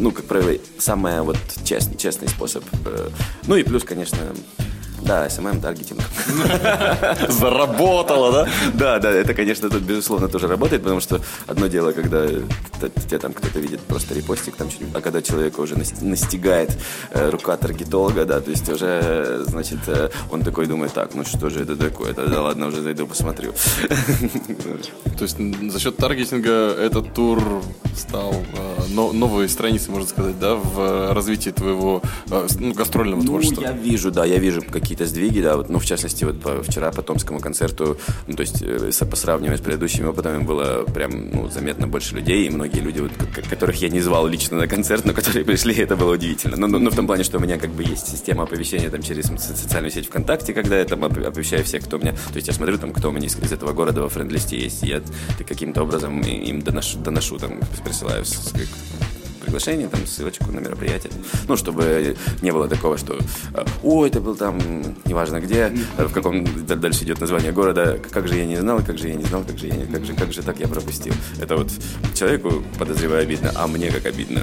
ну, 0.00 0.12
как 0.12 0.24
правило, 0.24 0.58
самый 0.78 1.20
вот 1.20 1.36
честный, 1.62 1.96
честный 1.96 2.26
способ. 2.26 2.64
Э, 2.86 3.10
ну 3.46 3.56
и 3.56 3.62
плюс, 3.62 3.84
конечно, 3.84 4.18
Да, 5.02 5.26
SMM, 5.26 5.60
таргетинг. 5.60 6.00
Заработало, 7.28 8.32
да? 8.32 8.48
Да, 8.74 8.98
да, 8.98 9.10
это, 9.10 9.34
конечно, 9.34 9.68
тут, 9.70 9.82
безусловно, 9.82 10.28
тоже 10.28 10.46
работает, 10.46 10.82
потому 10.82 11.00
что 11.00 11.20
одно 11.46 11.66
дело, 11.68 11.92
когда 11.92 12.26
т- 12.26 12.90
тебя 13.08 13.18
там 13.18 13.32
кто-то 13.32 13.58
видит 13.60 13.80
просто 13.80 14.14
репостик, 14.14 14.56
там 14.56 14.70
что-нибудь, 14.70 14.94
а 14.96 15.00
когда 15.00 15.22
человека 15.22 15.60
уже 15.60 15.76
нас- 15.76 16.00
настигает 16.00 16.76
э, 17.12 17.30
рука 17.30 17.56
таргетолога, 17.56 18.24
да, 18.24 18.40
то 18.40 18.50
есть 18.50 18.68
уже, 18.68 19.00
э, 19.02 19.44
значит, 19.48 19.78
э, 19.88 20.10
он 20.30 20.42
такой 20.42 20.66
думает, 20.66 20.92
так, 20.92 21.14
ну 21.14 21.24
что 21.24 21.50
же 21.50 21.60
это 21.60 21.76
такое, 21.76 22.12
да, 22.14 22.42
ладно, 22.42 22.66
уже 22.68 22.82
зайду, 22.82 23.06
посмотрю. 23.06 23.52
То 25.18 25.24
есть 25.24 25.36
за 25.72 25.80
счет 25.80 25.96
таргетинга 25.96 26.50
этот 26.72 27.12
тур 27.14 27.42
стал 27.96 28.32
э, 28.32 28.82
но- 28.90 29.12
новой 29.12 29.48
страницей, 29.48 29.90
можно 29.92 30.08
сказать, 30.08 30.38
да, 30.38 30.54
в 30.54 31.12
развитии 31.14 31.50
твоего 31.50 32.02
э, 32.30 32.46
ну, 32.58 32.72
гастрольного 32.72 33.20
Ну, 33.20 33.26
творчества. 33.26 33.62
я 33.62 33.72
вижу, 33.72 34.10
да, 34.10 34.24
я 34.24 34.38
вижу 34.38 34.62
какие-то 34.90 35.06
сдвиги, 35.06 35.40
да, 35.40 35.56
вот, 35.56 35.68
ну, 35.68 35.78
в 35.78 35.84
частности, 35.84 36.24
вот 36.24 36.40
по, 36.40 36.64
вчера 36.64 36.90
по 36.90 37.00
Томскому 37.00 37.38
концерту, 37.38 37.96
ну, 38.26 38.34
то 38.34 38.40
есть, 38.40 38.60
э, 38.60 39.04
по 39.04 39.14
сравнению 39.14 39.56
с 39.56 39.60
предыдущими 39.60 40.06
опытами 40.06 40.42
было 40.42 40.82
прям, 40.82 41.30
ну, 41.30 41.48
заметно 41.48 41.86
больше 41.86 42.16
людей, 42.16 42.48
и 42.48 42.50
многие 42.50 42.80
люди, 42.80 42.98
вот, 42.98 43.12
которых 43.48 43.76
я 43.80 43.88
не 43.88 44.00
звал 44.00 44.26
лично 44.26 44.56
на 44.56 44.66
концерт, 44.66 45.04
но 45.04 45.12
которые 45.12 45.44
пришли, 45.50 45.76
это 45.76 45.94
было 45.94 46.14
удивительно. 46.14 46.56
Ну, 46.56 46.66
ну, 46.66 46.80
ну, 46.80 46.90
в 46.90 46.96
том 46.96 47.06
плане, 47.06 47.22
что 47.22 47.38
у 47.38 47.40
меня 47.40 47.56
как 47.56 47.70
бы 47.70 47.84
есть 47.84 48.08
система 48.08 48.42
оповещения 48.42 48.90
там 48.90 49.00
через 49.00 49.26
со- 49.26 49.56
социальную 49.56 49.92
сеть 49.92 50.06
ВКонтакте, 50.06 50.52
когда 50.52 50.76
я 50.76 50.84
там 50.84 51.04
оп- 51.04 51.18
оповещаю 51.18 51.62
всех, 51.62 51.84
кто 51.84 51.96
у 51.96 52.00
меня, 52.00 52.12
то 52.12 52.34
есть 52.34 52.48
я 52.48 52.52
смотрю 52.52 52.76
там, 52.76 52.92
кто 52.92 53.10
у 53.10 53.12
меня 53.12 53.28
из, 53.28 53.36
из 53.36 53.52
этого 53.52 53.72
города 53.72 54.02
во 54.02 54.08
френд-листе 54.08 54.58
есть, 54.58 54.82
и 54.82 54.88
я 54.88 55.02
каким-то 55.46 55.84
образом 55.84 56.20
им 56.20 56.62
доношу, 56.62 56.98
доношу 56.98 57.38
там, 57.38 57.60
присылаю 57.84 58.24
приглашение, 59.40 59.88
там, 59.88 60.06
ссылочку 60.06 60.50
на 60.52 60.60
мероприятие. 60.60 61.12
Ну, 61.48 61.56
чтобы 61.56 62.16
не 62.42 62.52
было 62.52 62.68
такого, 62.68 62.98
что 62.98 63.18
э, 63.54 63.64
«О, 63.82 64.06
это 64.06 64.20
был 64.20 64.36
там, 64.36 64.58
неважно 65.04 65.40
где, 65.40 65.72
э, 65.98 66.04
в 66.06 66.12
каком 66.12 66.44
дальше 66.66 67.04
идет 67.04 67.20
название 67.20 67.52
города, 67.52 67.98
как 68.10 68.28
же 68.28 68.36
я 68.36 68.46
не 68.46 68.56
знал, 68.56 68.80
как 68.86 68.98
же 68.98 69.08
я 69.08 69.14
не 69.14 69.24
знал, 69.24 69.42
как 69.44 69.58
же 69.58 69.66
я 69.66 69.74
не, 69.74 69.86
как 69.86 70.04
же, 70.04 70.14
как 70.14 70.32
же 70.32 70.42
так 70.42 70.60
я 70.60 70.68
пропустил». 70.68 71.14
Это 71.40 71.56
вот 71.56 71.70
человеку, 72.14 72.62
подозреваю, 72.78 73.22
обидно, 73.22 73.52
а 73.54 73.66
мне 73.66 73.90
как 73.90 74.06
обидно. 74.06 74.42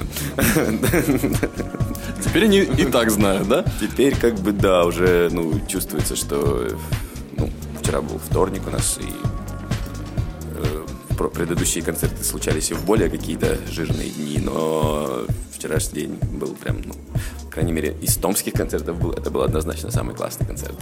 Теперь 2.24 2.44
они 2.44 2.58
и 2.58 2.84
так 2.84 3.10
знают, 3.10 3.48
да? 3.48 3.64
Теперь 3.80 4.16
как 4.16 4.34
бы, 4.36 4.52
да, 4.52 4.84
уже, 4.84 5.28
ну, 5.32 5.60
чувствуется, 5.66 6.16
что, 6.16 6.68
ну, 7.36 7.50
вчера 7.80 8.02
был 8.02 8.18
вторник 8.18 8.62
у 8.66 8.70
нас, 8.70 8.98
и 9.00 9.27
предыдущие 11.26 11.82
концерты 11.82 12.22
случались 12.22 12.70
и 12.70 12.74
в 12.74 12.84
более 12.84 13.10
какие-то 13.10 13.58
жирные 13.68 14.10
дни, 14.10 14.38
но 14.38 15.26
вчерашний 15.52 16.02
день 16.02 16.18
был 16.38 16.54
прям, 16.54 16.82
ну, 16.84 16.94
по 17.44 17.50
крайней 17.50 17.72
мере, 17.72 17.96
из 18.00 18.16
томских 18.16 18.52
концертов 18.52 19.00
был, 19.00 19.12
это 19.12 19.30
был 19.30 19.42
однозначно 19.42 19.90
самый 19.90 20.14
классный 20.14 20.46
концерт. 20.46 20.76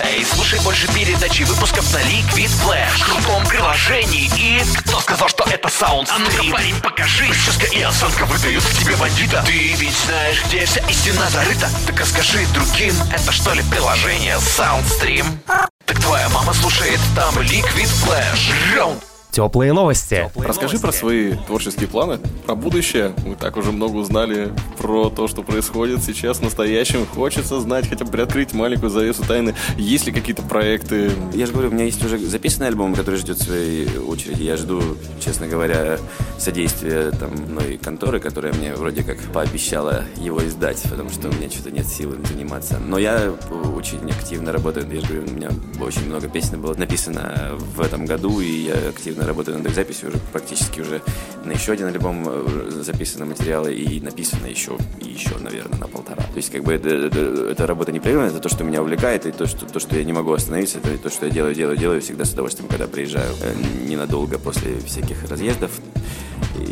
Эй, 0.00 0.24
слушай 0.24 0.60
больше 0.62 0.86
передач 0.92 1.40
и 1.40 1.44
выпусков 1.44 1.90
на 1.92 1.98
Liquid 1.98 2.50
Flash. 2.62 2.98
В 2.98 3.04
крутом 3.04 3.46
приложении 3.46 4.30
и... 4.38 4.62
Кто 4.76 5.00
сказал, 5.00 5.28
что 5.28 5.44
это 5.50 5.68
саунд 5.68 6.08
А 6.14 6.18
ну-ка, 6.18 6.52
парень, 6.52 6.74
покажи. 6.82 7.26
Прическа 7.26 7.66
и 7.66 7.80
осанка 7.82 8.24
выдают 8.26 8.62
в 8.62 8.78
тебе 8.78 8.96
бандита. 8.96 9.42
Ты 9.46 9.72
ведь 9.74 9.96
знаешь, 10.06 10.44
где 10.46 10.66
вся 10.66 10.80
истина 10.88 11.28
зарыта? 11.30 11.68
Так 11.86 12.00
расскажи 12.00 12.46
другим, 12.52 12.94
это 13.12 13.32
что 13.32 13.54
ли 13.54 13.62
приложение 13.70 14.36
Soundstream? 14.36 15.24
Так 15.86 16.00
твоя 16.00 16.28
мама 16.30 16.52
слушает 16.54 17.00
там 17.14 17.34
Liquid 17.38 17.88
Flash. 18.04 18.52
Раунд 18.76 19.02
Теплые 19.34 19.72
новости. 19.72 20.30
Расскажи 20.36 20.78
про 20.78 20.92
свои 20.92 21.32
творческие 21.32 21.88
планы, 21.88 22.20
про 22.46 22.54
будущее. 22.54 23.12
Мы 23.26 23.34
так 23.34 23.56
уже 23.56 23.72
много 23.72 23.96
узнали 23.96 24.52
про 24.78 25.10
то, 25.10 25.26
что 25.26 25.42
происходит 25.42 26.04
сейчас 26.04 26.38
в 26.38 26.42
настоящем. 26.42 27.04
Хочется 27.04 27.58
знать, 27.58 27.88
хотя 27.88 28.04
бы 28.04 28.12
приоткрыть 28.12 28.52
маленькую 28.52 28.90
завесу 28.90 29.24
тайны. 29.26 29.56
Есть 29.76 30.06
ли 30.06 30.12
какие-то 30.12 30.42
проекты? 30.42 31.10
Я 31.32 31.46
же 31.46 31.52
говорю, 31.52 31.70
у 31.70 31.72
меня 31.72 31.84
есть 31.84 32.04
уже 32.04 32.16
записанный 32.18 32.68
альбом, 32.68 32.94
который 32.94 33.16
ждет 33.16 33.40
своей 33.40 33.98
очереди. 33.98 34.44
Я 34.44 34.56
жду, 34.56 34.80
честно 35.18 35.48
говоря, 35.48 35.98
содействия 36.38 37.10
там 37.10 37.32
мной 37.32 37.76
конторы, 37.82 38.20
которая 38.20 38.52
мне 38.52 38.76
вроде 38.76 39.02
как 39.02 39.18
пообещала 39.32 40.04
его 40.16 40.46
издать, 40.46 40.80
потому 40.88 41.10
что 41.10 41.28
у 41.28 41.32
меня 41.32 41.50
что-то 41.50 41.72
нет 41.72 41.88
сил 41.88 42.12
им 42.12 42.24
заниматься. 42.24 42.78
Но 42.78 42.98
я 42.98 43.32
очень 43.76 44.08
активно 44.12 44.52
работаю. 44.52 44.86
Я 44.92 45.00
же 45.00 45.06
говорю, 45.08 45.26
у 45.26 45.34
меня 45.34 45.50
очень 45.80 46.06
много 46.06 46.28
песен 46.28 46.60
было 46.60 46.74
написано 46.74 47.58
в 47.58 47.80
этом 47.80 48.06
году, 48.06 48.38
и 48.38 48.66
я 48.66 48.74
активно 48.90 49.23
работаю 49.26 49.58
над 49.58 49.66
их 49.66 49.74
записью 49.74 50.08
уже 50.10 50.18
практически 50.32 50.80
уже 50.80 51.00
на 51.44 51.52
еще 51.52 51.72
один 51.72 51.86
альбом 51.86 52.24
э, 52.28 52.70
записаны 52.82 53.24
материалы 53.26 53.74
и 53.74 54.00
написано 54.00 54.46
еще, 54.46 54.76
и 55.00 55.08
еще, 55.08 55.36
наверное, 55.38 55.78
на 55.78 55.88
полтора. 55.88 56.22
То 56.22 56.36
есть, 56.36 56.50
как 56.50 56.62
бы, 56.64 56.72
это, 56.74 56.88
это- 56.88 57.48
эта 57.50 57.66
работа 57.66 57.92
непрерывная, 57.92 58.30
это 58.30 58.40
то, 58.40 58.48
что 58.48 58.64
меня 58.64 58.82
увлекает, 58.82 59.26
и 59.26 59.32
то, 59.32 59.46
что, 59.46 59.66
то, 59.66 59.80
что 59.80 59.96
я 59.96 60.04
не 60.04 60.12
могу 60.12 60.32
остановиться, 60.32 60.78
это 60.78 60.96
то, 60.98 61.10
что 61.10 61.26
я 61.26 61.32
делаю, 61.32 61.54
делаю, 61.54 61.76
делаю 61.76 62.00
всегда 62.00 62.24
с 62.24 62.32
удовольствием, 62.32 62.68
когда 62.68 62.86
приезжаю 62.86 63.32
э, 63.42 63.54
ненадолго 63.88 64.38
после 64.38 64.78
всяких 64.80 65.28
разъездов. 65.30 65.70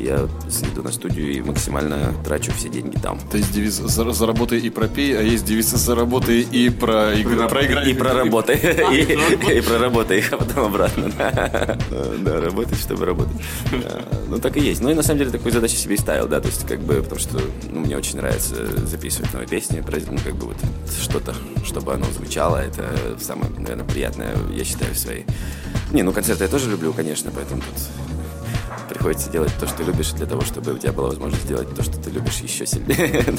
Я 0.02 0.28
иду 0.72 0.82
на 0.82 0.90
студию 0.90 1.32
и 1.32 1.40
максимально 1.40 2.12
трачу 2.24 2.50
все 2.56 2.68
деньги 2.68 2.96
там. 2.96 3.20
То 3.30 3.36
есть 3.36 3.52
девиз 3.52 3.74
«За- 3.74 4.10
«Заработай 4.10 4.58
и 4.58 4.68
пропей», 4.68 5.16
а 5.16 5.22
есть 5.22 5.44
девиз 5.44 5.70
«Заработай 5.70 6.40
и 6.40 6.70
про 6.70 7.14
игры». 7.14 7.48
проиграй». 7.48 7.88
И 7.90 7.94
проработай. 7.94 8.56
И 9.52 9.60
проработай, 9.60 10.24
а 10.30 10.36
потом 10.36 10.64
обратно. 10.66 11.10
Да, 11.16 12.40
работать, 12.40 12.78
чтобы 12.80 13.04
работать. 13.06 13.36
Да, 13.70 14.02
Ну, 14.28 14.38
так 14.38 14.56
и 14.56 14.60
есть. 14.60 14.80
Ну, 14.80 14.90
и 14.90 14.94
на 14.94 15.02
самом 15.02 15.18
деле 15.18 15.30
такую 15.30 15.52
задачу 15.52 15.76
себе 15.76 15.94
и 15.94 15.98
ставил, 15.98 16.26
да, 16.26 16.40
то 16.40 16.48
есть 16.48 16.66
как 16.66 16.80
бы, 16.80 17.02
потому 17.02 17.20
что 17.20 17.40
ну, 17.70 17.80
мне 17.80 17.96
очень 17.96 18.16
нравится 18.16 18.56
записывать 18.86 19.32
новые 19.32 19.48
песни, 19.48 19.82
ну, 20.10 20.18
как 20.24 20.34
бы 20.34 20.46
вот 20.46 20.56
что-то, 21.00 21.34
чтобы 21.64 21.94
оно 21.94 22.06
звучало, 22.16 22.56
это 22.56 22.84
самое, 23.20 23.50
наверное, 23.56 23.84
приятное, 23.84 24.34
я 24.52 24.64
считаю, 24.64 24.94
в 24.94 24.98
своей... 24.98 25.26
Не, 25.92 26.02
ну, 26.02 26.12
концерты 26.12 26.44
я 26.44 26.50
тоже 26.50 26.70
люблю, 26.70 26.92
конечно, 26.92 27.30
поэтому 27.34 27.60
тут 27.60 27.74
приходится 28.94 29.30
делать 29.30 29.52
то, 29.58 29.66
что 29.66 29.82
любишь, 29.82 30.12
для 30.12 30.26
того, 30.26 30.42
чтобы 30.42 30.72
у 30.72 30.78
тебя 30.78 30.92
была 30.92 31.08
возможность 31.08 31.44
сделать 31.44 31.74
то, 31.74 31.82
что 31.82 31.98
ты 31.98 32.10
любишь 32.10 32.40
еще 32.40 32.66
сильнее. 32.66 33.24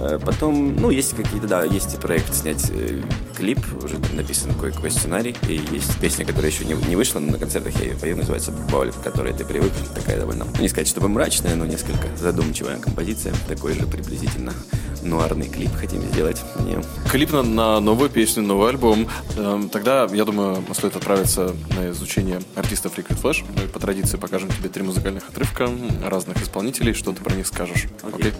Э, 0.00 0.18
Потом, 0.24 0.76
ну, 0.76 0.90
есть 0.90 1.16
какие-то, 1.16 1.48
да, 1.48 1.64
есть 1.64 1.98
проект 1.98 2.32
снять 2.32 2.70
э, 2.70 3.02
клип, 3.36 3.58
уже 3.82 3.98
написан 4.14 4.52
кое-какой 4.54 4.92
сценарий, 4.92 5.34
и 5.48 5.60
есть 5.72 5.98
песня, 5.98 6.24
которая 6.24 6.52
еще 6.52 6.64
не, 6.64 6.74
не 6.88 6.94
вышла, 6.94 7.18
но 7.18 7.32
на 7.32 7.38
концертах 7.38 7.74
я 7.80 7.86
ее 7.90 7.96
пою, 7.96 8.16
называется 8.16 8.52
«Боль, 8.70 8.92
к 8.92 9.02
которой 9.02 9.32
ты 9.32 9.44
привык», 9.44 9.72
такая 9.94 10.20
довольно, 10.20 10.44
ну, 10.44 10.62
не 10.62 10.68
сказать, 10.68 10.86
чтобы 10.86 11.08
мрачная, 11.08 11.56
но 11.56 11.66
несколько 11.66 12.16
задумчивая 12.16 12.78
композиция, 12.78 13.34
такой 13.48 13.74
же 13.74 13.86
приблизительно 13.86 14.52
нуарный 15.02 15.48
клип 15.48 15.70
хотим 15.74 16.02
сделать 16.02 16.37
нее. 16.62 16.82
Клип 17.10 17.32
на, 17.32 17.42
на 17.42 17.80
новую 17.80 18.10
песню, 18.10 18.42
новый 18.42 18.70
альбом. 18.70 19.08
Эм, 19.36 19.68
Тогда, 19.68 20.06
я 20.12 20.24
думаю, 20.24 20.62
стоит 20.72 20.96
отправиться 20.96 21.54
на 21.76 21.90
изучение 21.90 22.40
артистов 22.54 22.98
Liquid 22.98 23.20
Flash. 23.20 23.44
Мы 23.56 23.68
по 23.68 23.78
традиции 23.78 24.16
покажем 24.16 24.50
тебе 24.50 24.68
три 24.68 24.82
музыкальных 24.82 25.28
отрывка 25.28 25.68
разных 26.04 26.42
исполнителей. 26.42 26.94
Что 26.94 27.12
ты 27.12 27.22
про 27.22 27.34
них 27.34 27.46
скажешь? 27.46 27.86
Окей. 28.02 28.32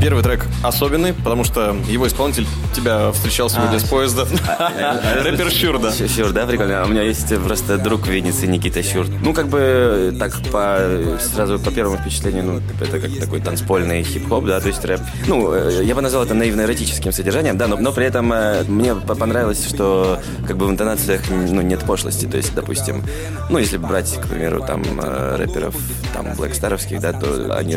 Первый 0.00 0.22
трек 0.22 0.46
особенный, 0.62 1.12
потому 1.12 1.42
что 1.42 1.76
его 1.88 2.06
исполнитель 2.06 2.46
тебя 2.74 3.10
встречал 3.10 3.50
сегодня 3.50 3.80
с 3.80 3.84
поезда. 3.84 4.26
Рэпер 5.24 5.50
Щур, 5.50 5.80
да. 5.80 5.92
Щур, 5.92 6.30
да, 6.30 6.46
прикольно. 6.46 6.82
А 6.82 6.86
У 6.86 6.88
меня 6.88 7.02
есть 7.02 7.34
просто 7.42 7.78
друг 7.78 8.02
в 8.02 8.08
Виннице, 8.08 8.46
Никита 8.46 8.82
Щур. 8.82 9.06
Ну, 9.22 9.34
как 9.34 9.48
бы, 9.48 10.14
так, 10.18 10.32
по, 10.52 10.78
сразу 11.20 11.58
по 11.58 11.72
первому 11.72 11.96
впечатлению, 11.98 12.44
ну, 12.44 12.60
это 12.80 13.00
как 13.00 13.18
такой 13.18 13.40
танцпольный 13.40 14.04
хип-хоп, 14.04 14.44
да, 14.46 14.60
то 14.60 14.68
есть 14.68 14.84
рэп. 14.84 15.00
Ну, 15.26 15.52
э, 15.52 15.82
я 15.84 15.94
бы 15.96 16.00
назвал 16.00 16.24
это 16.24 16.34
наивно-эротическим 16.34 17.10
содержанием, 17.10 17.58
да, 17.58 17.66
но, 17.66 17.76
но 17.76 17.92
при 17.92 18.06
этом 18.06 18.32
э, 18.32 18.62
мне 18.68 18.94
по- 18.94 19.16
понравилось, 19.16 19.66
что 19.66 20.20
как 20.46 20.56
бы 20.56 20.66
в 20.66 20.70
интонациях, 20.70 21.22
ну, 21.28 21.60
нет 21.60 21.80
пошлости, 21.80 22.26
то 22.26 22.36
есть, 22.36 22.54
допустим, 22.54 23.02
ну, 23.50 23.58
если 23.58 23.78
брать, 23.78 24.14
к 24.20 24.28
примеру, 24.28 24.62
там, 24.64 24.82
э, 25.02 25.36
рэперов, 25.36 25.74
там, 26.14 26.34
блэкстаровских, 26.36 27.00
да, 27.00 27.12
то 27.12 27.56
они, 27.56 27.74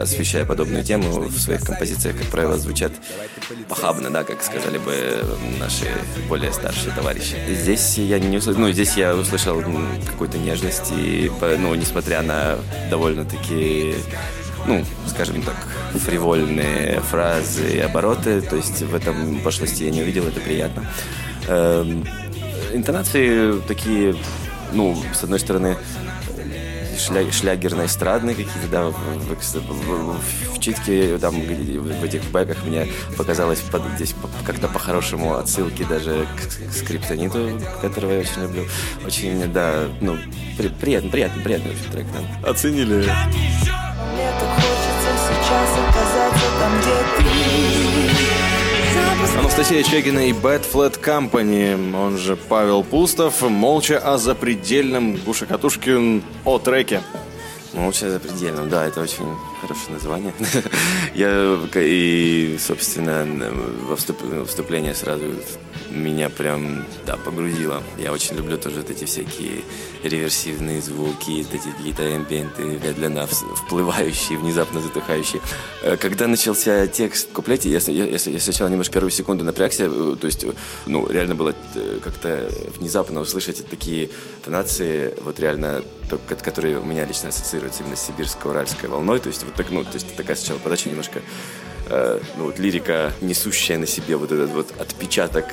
освещая 0.00 0.46
подобную 0.46 0.82
тему, 0.82 1.25
в 1.26 1.38
своих 1.38 1.62
композициях, 1.62 2.16
как 2.16 2.26
правило, 2.26 2.56
звучат 2.56 2.92
похабно, 3.68 4.10
да, 4.10 4.24
как 4.24 4.42
сказали 4.42 4.78
бы 4.78 5.24
наши 5.58 5.86
более 6.28 6.52
старшие 6.52 6.92
товарищи. 6.92 7.36
Здесь 7.50 7.98
я 7.98 8.18
не 8.18 8.38
услышал, 8.38 8.60
ну, 8.60 8.70
здесь 8.72 8.96
я 8.96 9.14
услышал 9.14 9.62
какую-то 10.06 10.38
нежность, 10.38 10.92
и, 10.96 11.30
ну, 11.58 11.74
несмотря 11.74 12.22
на 12.22 12.58
довольно-таки 12.90 13.94
ну, 14.66 14.84
скажем 15.06 15.42
так, 15.42 15.54
фривольные 15.94 17.00
фразы 17.00 17.76
и 17.76 17.78
обороты, 17.78 18.40
то 18.40 18.56
есть 18.56 18.82
в 18.82 18.94
этом 18.94 19.40
пошлости 19.40 19.84
я 19.84 19.90
не 19.90 20.02
увидел, 20.02 20.26
это 20.26 20.40
приятно. 20.40 20.84
Эм, 21.46 22.04
интонации 22.72 23.60
такие, 23.60 24.16
ну, 24.72 25.00
с 25.14 25.22
одной 25.22 25.38
стороны, 25.38 25.76
шля, 26.98 27.22
шлягерно-эстрадные 27.30 28.34
какие-то, 28.34 28.68
да, 28.70 28.84
в, 28.86 28.92
в, 28.92 29.54
в, 29.54 30.54
в 30.54 30.60
читке, 30.60 31.18
там, 31.18 31.34
в 31.34 32.04
этих 32.04 32.24
бэках 32.30 32.64
мне 32.64 32.88
показалось 33.16 33.60
под, 33.60 33.82
здесь 33.96 34.14
как-то 34.44 34.68
по-хорошему 34.68 35.36
отсылки 35.36 35.84
даже 35.84 36.26
к, 36.36 36.70
к 36.70 36.72
скриптониту, 36.72 37.60
которого 37.80 38.12
я 38.12 38.20
очень 38.20 38.42
люблю. 38.42 38.64
Очень, 39.04 39.52
да, 39.52 39.84
ну, 40.00 40.16
при, 40.56 40.68
приятный, 40.68 41.10
приятный, 41.10 41.42
приятный 41.42 41.72
очень 41.72 41.90
трек, 41.92 42.06
да. 42.12 42.50
Оценили. 42.50 42.96
Мне 42.96 44.30
так 44.40 44.54
хочется 44.54 45.10
сейчас 45.28 45.70
оказаться 45.88 46.46
там, 46.60 46.72
где 46.80 46.94
ты. 47.18 47.85
Анастасия 49.56 49.82
Чегина 49.82 50.28
и 50.28 50.32
Bad 50.32 50.70
Flat 50.70 51.00
Company, 51.02 51.96
он 51.96 52.18
же 52.18 52.36
Павел 52.36 52.84
Пустов, 52.84 53.40
молча 53.40 53.98
о 53.98 54.18
запредельном 54.18 55.16
Гуша 55.16 55.46
Катушкин 55.46 56.22
о 56.44 56.58
треке. 56.58 57.00
Молча 57.72 58.10
за 58.10 58.20
предельным, 58.20 58.68
да, 58.68 58.84
это 58.86 59.00
очень 59.00 59.24
хорошее 59.62 59.92
название. 59.94 60.34
Я 61.14 61.58
и, 61.74 62.58
собственно, 62.60 63.26
во 63.88 63.96
вступление 63.96 64.94
сразу 64.94 65.24
меня 65.90 66.28
прям, 66.28 66.84
да, 67.06 67.16
погрузило. 67.16 67.82
Я 67.98 68.12
очень 68.12 68.36
люблю 68.36 68.58
тоже 68.58 68.76
вот 68.76 68.90
эти 68.90 69.04
всякие 69.04 69.62
реверсивные 70.02 70.80
звуки, 70.80 71.42
вот 71.42 71.54
эти 71.54 71.68
какие-то 71.70 72.16
эмбиенты, 72.16 72.62
медленно 72.62 73.26
всплывающие, 73.26 74.38
внезапно 74.38 74.80
затухающие. 74.80 75.40
Э, 75.82 75.96
когда 75.96 76.26
начался 76.26 76.86
текст 76.86 77.30
в 77.30 77.32
куплете, 77.32 77.70
я, 77.70 77.78
я, 77.78 78.06
я, 78.06 78.40
сначала 78.40 78.68
немножко 78.68 78.94
первую 78.94 79.10
секунду 79.10 79.44
напрягся, 79.44 79.84
э, 79.84 80.16
то 80.20 80.26
есть, 80.26 80.44
ну, 80.86 81.08
реально 81.08 81.34
было 81.34 81.54
э, 81.74 81.98
как-то 82.02 82.50
внезапно 82.78 83.20
услышать 83.20 83.66
такие 83.68 84.10
тонации, 84.44 85.14
вот 85.22 85.40
реально, 85.40 85.82
которые 86.28 86.78
у 86.78 86.84
меня 86.84 87.04
лично 87.04 87.28
ассоциируются 87.28 87.82
именно 87.82 87.96
с 87.96 88.06
сибирско-уральской 88.06 88.88
волной, 88.88 89.18
то 89.18 89.28
есть 89.28 89.44
вот 89.44 89.54
так, 89.54 89.70
ну, 89.70 89.84
то 89.84 89.94
есть 89.94 90.14
такая 90.16 90.36
сначала 90.36 90.58
подача 90.58 90.88
немножко 90.88 91.20
Э, 91.88 92.20
ну, 92.36 92.46
вот 92.46 92.58
лирика, 92.58 93.12
несущая 93.20 93.78
на 93.78 93.86
себе 93.86 94.16
вот 94.16 94.32
этот 94.32 94.50
вот 94.50 94.72
отпечаток 94.80 95.44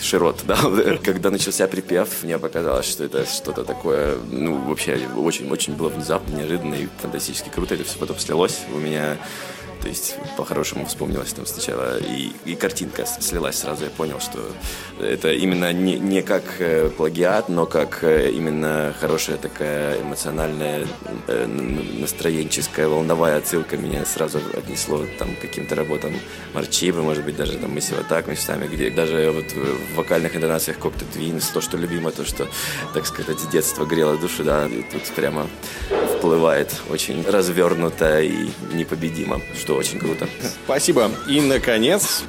широт, 0.00 0.40
да, 0.46 0.56
когда 1.04 1.30
начался 1.30 1.66
припев, 1.66 2.22
мне 2.22 2.38
показалось, 2.38 2.86
что 2.86 3.04
это 3.04 3.26
что-то 3.26 3.64
такое, 3.64 4.16
ну, 4.30 4.56
вообще 4.56 4.98
очень-очень 5.16 5.74
было 5.74 5.88
внезапно, 5.90 6.36
неожиданно 6.36 6.74
и 6.74 6.88
фантастически 7.02 7.50
круто, 7.50 7.74
это 7.74 7.84
все 7.84 7.98
потом 7.98 8.18
слилось. 8.18 8.60
У 8.72 8.78
меня 8.78 9.18
то 9.86 9.90
есть, 9.90 10.16
по-хорошему 10.36 10.84
вспомнилось 10.86 11.32
там 11.32 11.46
сначала, 11.46 11.96
и, 11.98 12.32
и 12.44 12.56
картинка 12.56 13.06
слилась 13.06 13.58
сразу. 13.58 13.84
Я 13.84 13.90
понял, 13.90 14.18
что 14.18 14.40
это 15.00 15.30
именно 15.30 15.72
не, 15.72 15.96
не 15.96 16.22
как 16.22 16.42
э, 16.58 16.90
плагиат, 16.90 17.48
но 17.48 17.66
как 17.66 18.02
э, 18.02 18.32
именно 18.32 18.92
хорошая 18.98 19.36
такая 19.36 20.02
эмоциональная, 20.02 20.88
э, 21.28 21.46
настроенческая, 21.46 22.88
волновая 22.88 23.38
отсылка 23.38 23.76
меня 23.76 24.04
сразу 24.04 24.40
отнесло 24.54 25.04
там, 25.20 25.28
каким-то 25.40 25.76
работам 25.76 26.12
Марчибы, 26.52 27.02
может 27.02 27.24
быть, 27.24 27.36
даже 27.36 27.56
там 27.56 27.70
мы 27.70 27.80
так 28.08 28.26
местами, 28.26 28.66
где 28.66 28.90
даже 28.90 29.30
вот 29.30 29.52
в 29.52 29.94
вокальных 29.94 30.34
интонациях 30.34 30.78
Кокта 30.78 31.04
Твинс, 31.04 31.46
то, 31.50 31.60
что 31.60 31.76
любимо, 31.76 32.10
то, 32.10 32.24
что, 32.24 32.48
так 32.92 33.06
сказать, 33.06 33.38
с 33.38 33.46
детства 33.46 33.84
грело 33.84 34.16
душу, 34.16 34.42
да, 34.42 34.66
и 34.66 34.82
тут 34.82 35.04
прямо 35.14 35.46
всплывает 36.26 36.74
очень 36.90 37.24
развернуто 37.24 38.20
и 38.20 38.48
непобедимо, 38.72 39.40
что 39.56 39.76
очень 39.76 40.00
круто. 40.00 40.26
Спасибо. 40.64 41.08
И, 41.28 41.40
наконец, 41.40 42.24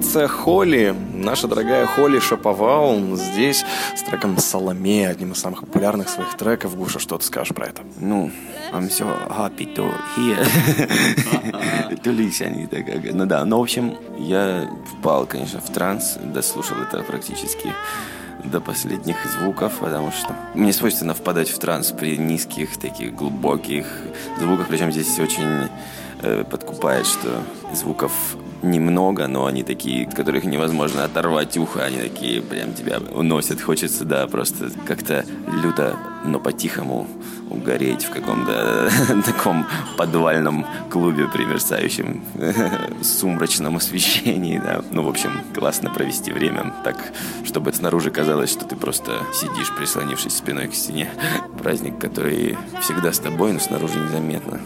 певица 0.00 0.28
Холли, 0.28 0.94
наша 1.14 1.46
дорогая 1.46 1.86
Холли 1.86 2.20
Шаповал, 2.20 2.98
здесь 3.16 3.64
с 3.94 4.02
треком 4.02 4.38
«Соломея», 4.38 5.10
одним 5.10 5.32
из 5.32 5.38
самых 5.38 5.60
популярных 5.60 6.08
своих 6.08 6.36
треков. 6.38 6.74
Гуша, 6.74 6.98
что 6.98 7.18
ты 7.18 7.24
скажешь 7.24 7.54
про 7.54 7.66
это? 7.66 7.82
Ну, 7.98 8.30
I'm 8.72 8.88
so 8.88 9.06
happy 9.28 9.74
to 9.74 9.92
hear. 10.16 10.38
to 12.02 12.16
listen. 12.16 13.12
Ну 13.12 13.26
да, 13.26 13.44
ну, 13.44 13.58
в 13.58 13.62
общем, 13.62 13.94
я 14.18 14.70
впал, 14.90 15.26
конечно, 15.26 15.60
в 15.60 15.70
транс, 15.70 16.16
дослушал 16.22 16.78
это 16.78 17.02
практически 17.02 17.70
до 18.44 18.60
последних 18.60 19.16
звуков, 19.38 19.74
потому 19.80 20.12
что 20.12 20.34
мне 20.54 20.72
свойственно 20.72 21.12
впадать 21.12 21.50
в 21.50 21.58
транс 21.58 21.92
при 21.92 22.16
низких, 22.16 22.78
таких 22.78 23.14
глубоких 23.14 23.86
звуках, 24.38 24.68
причем 24.68 24.90
здесь 24.92 25.18
очень 25.18 25.68
э, 26.22 26.44
подкупает, 26.44 27.06
что 27.06 27.42
звуков 27.74 28.12
немного, 28.62 29.26
но 29.26 29.46
они 29.46 29.62
такие, 29.62 30.06
от 30.06 30.14
которых 30.14 30.44
невозможно 30.44 31.04
оторвать 31.04 31.56
ухо, 31.56 31.84
они 31.84 31.98
такие 31.98 32.42
прям 32.42 32.74
тебя 32.74 32.98
уносят. 32.98 33.60
Хочется, 33.60 34.04
да, 34.04 34.26
просто 34.26 34.70
как-то 34.86 35.24
люто, 35.62 35.96
но 36.24 36.38
по-тихому 36.38 37.06
угореть 37.50 38.04
в 38.04 38.10
каком-то 38.10 38.90
таком 39.24 39.66
подвальном 39.96 40.66
клубе 40.90 41.28
при 41.28 41.44
мерцающем 41.44 42.22
сумрачном 43.02 43.76
освещении, 43.76 44.58
да. 44.58 44.82
Ну, 44.90 45.02
в 45.02 45.08
общем, 45.08 45.32
классно 45.54 45.90
провести 45.90 46.32
время 46.32 46.72
так, 46.84 46.96
чтобы 47.44 47.72
снаружи 47.72 48.10
казалось, 48.10 48.50
что 48.50 48.64
ты 48.64 48.76
просто 48.76 49.22
сидишь, 49.34 49.74
прислонившись 49.76 50.36
спиной 50.36 50.68
к 50.68 50.74
стене. 50.74 51.10
Праздник, 51.62 51.98
который 51.98 52.56
всегда 52.80 53.12
с 53.12 53.18
тобой, 53.18 53.52
но 53.52 53.58
снаружи 53.58 53.98
незаметно. 53.98 54.60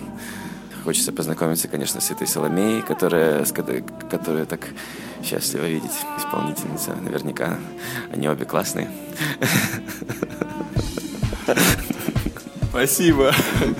Хочется 0.84 1.12
познакомиться, 1.12 1.66
конечно, 1.66 2.02
с 2.02 2.10
этой 2.10 2.26
Соломеей, 2.26 2.82
которая, 2.82 3.44
с 3.46 3.52
которую 3.52 4.46
так 4.46 4.68
счастливо 5.22 5.64
видеть. 5.64 5.90
Исполнительница, 6.18 6.94
наверняка. 6.94 7.56
Они 8.12 8.28
обе 8.28 8.44
классные. 8.44 8.90
Спасибо. 12.68 13.32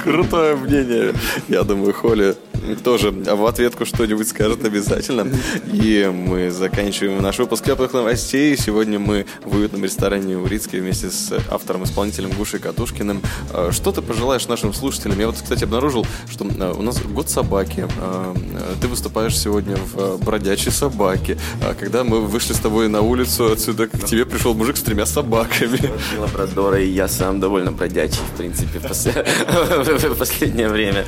Крутое 0.02 0.56
мнение. 0.56 1.12
Я 1.48 1.62
думаю, 1.64 1.92
Холли 1.92 2.36
тоже 2.82 3.10
в 3.10 3.46
ответку 3.46 3.84
что-нибудь 3.84 4.28
скажет 4.28 4.64
обязательно. 4.64 5.28
И 5.72 6.10
мы 6.12 6.50
заканчиваем 6.50 7.20
наш 7.22 7.38
выпуск 7.38 7.64
теплых 7.64 7.92
новостей. 7.92 8.56
Сегодня 8.56 8.98
мы 8.98 9.26
в 9.44 9.56
уютном 9.56 9.84
ресторане 9.84 10.38
Урицкий 10.38 10.80
вместе 10.80 11.10
с 11.10 11.32
автором-исполнителем 11.50 12.30
Гушей 12.30 12.60
Катушкиным. 12.60 13.22
А, 13.52 13.70
что 13.72 13.92
ты 13.92 14.02
пожелаешь 14.02 14.46
нашим 14.48 14.72
слушателям? 14.72 15.18
Я 15.18 15.26
вот, 15.26 15.36
кстати, 15.36 15.64
обнаружил, 15.64 16.06
что 16.30 16.46
а, 16.58 16.72
у 16.72 16.82
нас 16.82 17.00
год 17.02 17.28
собаки. 17.28 17.86
А, 18.00 18.34
ты 18.80 18.88
выступаешь 18.88 19.38
сегодня 19.38 19.76
в 19.76 20.18
бродячей 20.24 20.72
собаке. 20.72 21.38
Когда 21.78 22.04
мы 22.04 22.20
вышли 22.20 22.52
с 22.52 22.58
тобой 22.58 22.88
на 22.88 23.02
улицу, 23.02 23.52
отсюда 23.52 23.88
к 23.88 24.04
тебе 24.04 24.24
пришел 24.24 24.54
мужик 24.54 24.76
с 24.76 24.82
тремя 24.82 25.06
собаками. 25.06 25.78
Лабрадора, 26.18 26.80
и 26.80 26.88
я 26.88 27.08
сам 27.08 27.40
довольно 27.40 27.72
бродячий, 27.72 28.20
в 28.34 28.36
принципе, 28.36 28.78
в 30.08 30.14
последнее 30.14 30.68
время. 30.68 31.04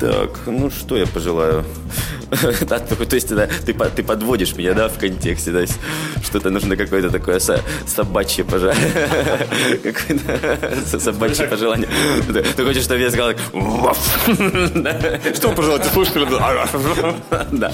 Так, 0.00 0.30
ну 0.46 0.70
что 0.70 0.96
я 0.96 1.06
пожелаю? 1.06 1.64
да, 2.68 2.78
то 2.78 3.14
есть 3.14 3.34
да, 3.34 3.48
ты, 3.64 3.72
ты 3.72 4.02
подводишь 4.02 4.54
меня, 4.54 4.74
да, 4.74 4.88
в 4.88 4.98
контексте, 4.98 5.50
есть 5.60 5.78
что-то 6.22 6.50
нужно 6.50 6.76
какое-то 6.76 7.10
такое 7.10 7.38
со, 7.38 7.60
собачье 7.86 8.44
пожелание. 8.44 9.04
собачье 10.84 11.46
пожелание. 11.46 11.88
Ты 12.56 12.64
хочешь, 12.64 12.84
чтобы 12.84 13.00
я 13.00 13.10
сказал 13.10 13.32
Что 15.34 15.52
пожелать 15.52 15.84
слушателям? 15.86 16.28
Да. 17.52 17.72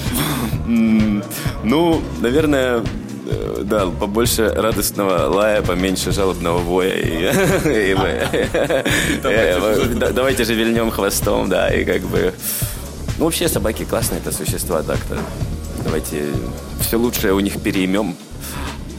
Ну, 1.63 2.01
наверное, 2.21 2.83
да, 3.63 3.87
побольше 3.87 4.49
радостного 4.49 5.27
лая, 5.27 5.61
поменьше 5.61 6.11
жалобного 6.11 6.59
воя. 6.59 6.95
Э, 9.23 10.11
давайте 10.13 10.43
же 10.43 10.53
вильнем 10.53 10.91
хвостом, 10.91 11.49
да, 11.49 11.73
и 11.73 11.83
как 11.83 12.01
бы... 12.03 12.33
Ну, 13.17 13.25
вообще 13.25 13.47
собаки 13.47 13.85
классные 13.85 14.19
это 14.19 14.31
существа, 14.31 14.83
так-то. 14.83 15.17
Давайте 15.83 16.25
все 16.81 16.97
лучшее 16.97 17.33
у 17.33 17.39
них 17.39 17.61
переймем. 17.61 18.15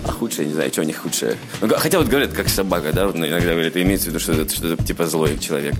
А 0.04 0.12
худшее, 0.12 0.46
не 0.46 0.54
знаю, 0.54 0.70
что 0.70 0.82
у 0.82 0.85
них 0.85 0.98
худшее. 0.98 1.37
Ну, 1.61 1.68
хотя 1.76 1.98
вот 1.98 2.06
говорят, 2.06 2.32
как 2.32 2.48
собака, 2.48 2.92
да, 2.92 3.06
вот 3.06 3.16
иногда 3.16 3.40
говорят, 3.40 3.76
имеется 3.76 4.06
в 4.06 4.09
виду, 4.11 4.20
что 4.20 4.32
это 4.32 4.54
что-то 4.54 4.82
типа 4.82 5.06
злой 5.06 5.38
человек. 5.38 5.74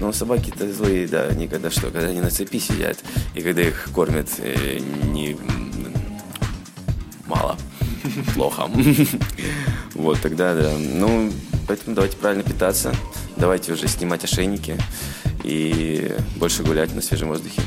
Но 0.00 0.12
собаки-то 0.12 0.72
злые, 0.72 1.06
да, 1.06 1.24
они 1.24 1.48
когда 1.48 1.70
что, 1.70 1.90
когда 1.90 2.08
они 2.08 2.20
на 2.20 2.30
цепи 2.30 2.58
сидят, 2.58 2.98
и 3.34 3.40
когда 3.40 3.62
их 3.62 3.88
кормят 3.94 4.28
э, 4.38 4.78
не 5.12 5.36
плохо. 8.34 8.68
Вот, 9.94 10.20
тогда, 10.20 10.54
да. 10.54 10.70
Ну, 10.78 11.32
поэтому 11.66 11.96
давайте 11.96 12.16
правильно 12.16 12.44
питаться, 12.44 12.94
давайте 13.36 13.72
уже 13.72 13.88
снимать 13.88 14.22
ошейники 14.22 14.76
и 15.42 16.14
больше 16.36 16.62
гулять 16.62 16.94
на 16.94 17.02
свежем 17.02 17.28
воздухе. 17.28 17.60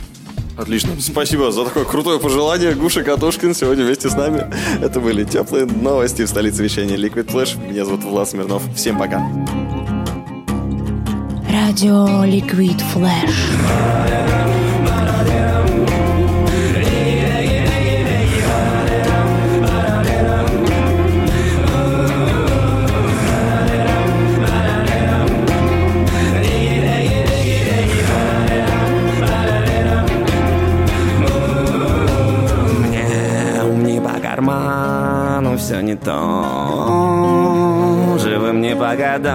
Отлично. 0.57 0.91
Спасибо 0.99 1.51
за 1.51 1.65
такое 1.65 1.85
крутое 1.85 2.19
пожелание. 2.19 2.73
Гуша 2.73 3.03
Катушкин 3.03 3.55
сегодня 3.55 3.83
вместе 3.83 4.09
с 4.09 4.15
нами. 4.15 4.49
Это 4.81 4.99
были 4.99 5.23
теплые 5.23 5.65
новости 5.65 6.23
в 6.23 6.27
столице 6.27 6.63
вещания 6.63 6.97
Liquid 6.97 7.27
Flash. 7.27 7.57
Меня 7.69 7.83
зовут 7.85 8.03
Влад 8.03 8.29
Смирнов. 8.29 8.63
Всем 8.75 8.97
пока. 8.99 9.17
Радио 11.49 12.23
Liquid 12.25 12.81
Flash. 12.93 14.40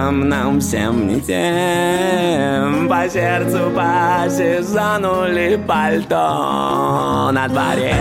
всем 0.07 0.29
нам, 0.29 0.59
всем 0.61 1.07
не 1.07 1.19
тем. 1.19 2.87
По 2.87 3.09
сердцу, 3.09 3.71
по 3.75 4.29
сезону 4.29 5.27
ли 5.27 5.57
пальто 5.57 7.29
На 7.33 7.47
дворе. 7.49 7.93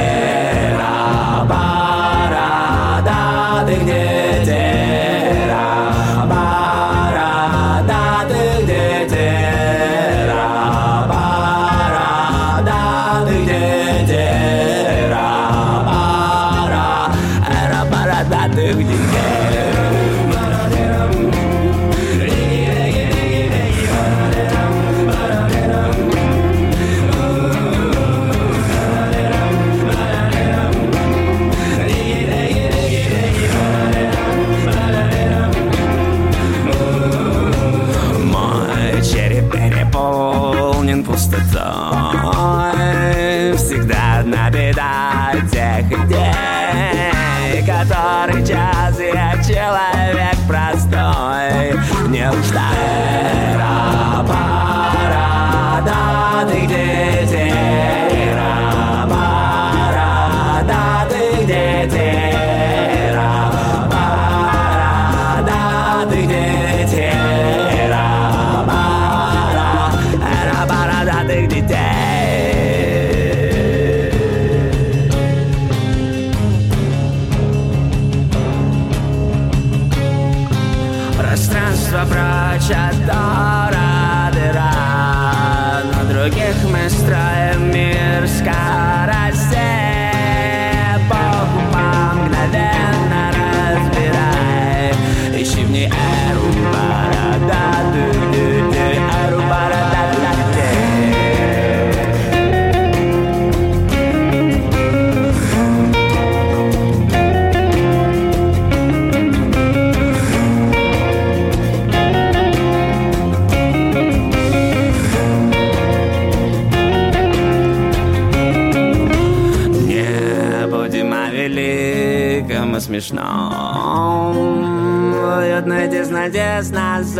На 0.78 1.46
пара, 1.48 3.02
да 3.04 3.64
ты 3.66 3.74
где? 3.82 4.05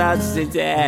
out 0.06 0.20
today. 0.34 0.86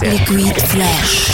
Liquid 0.00 0.56
Flash. 0.68 1.27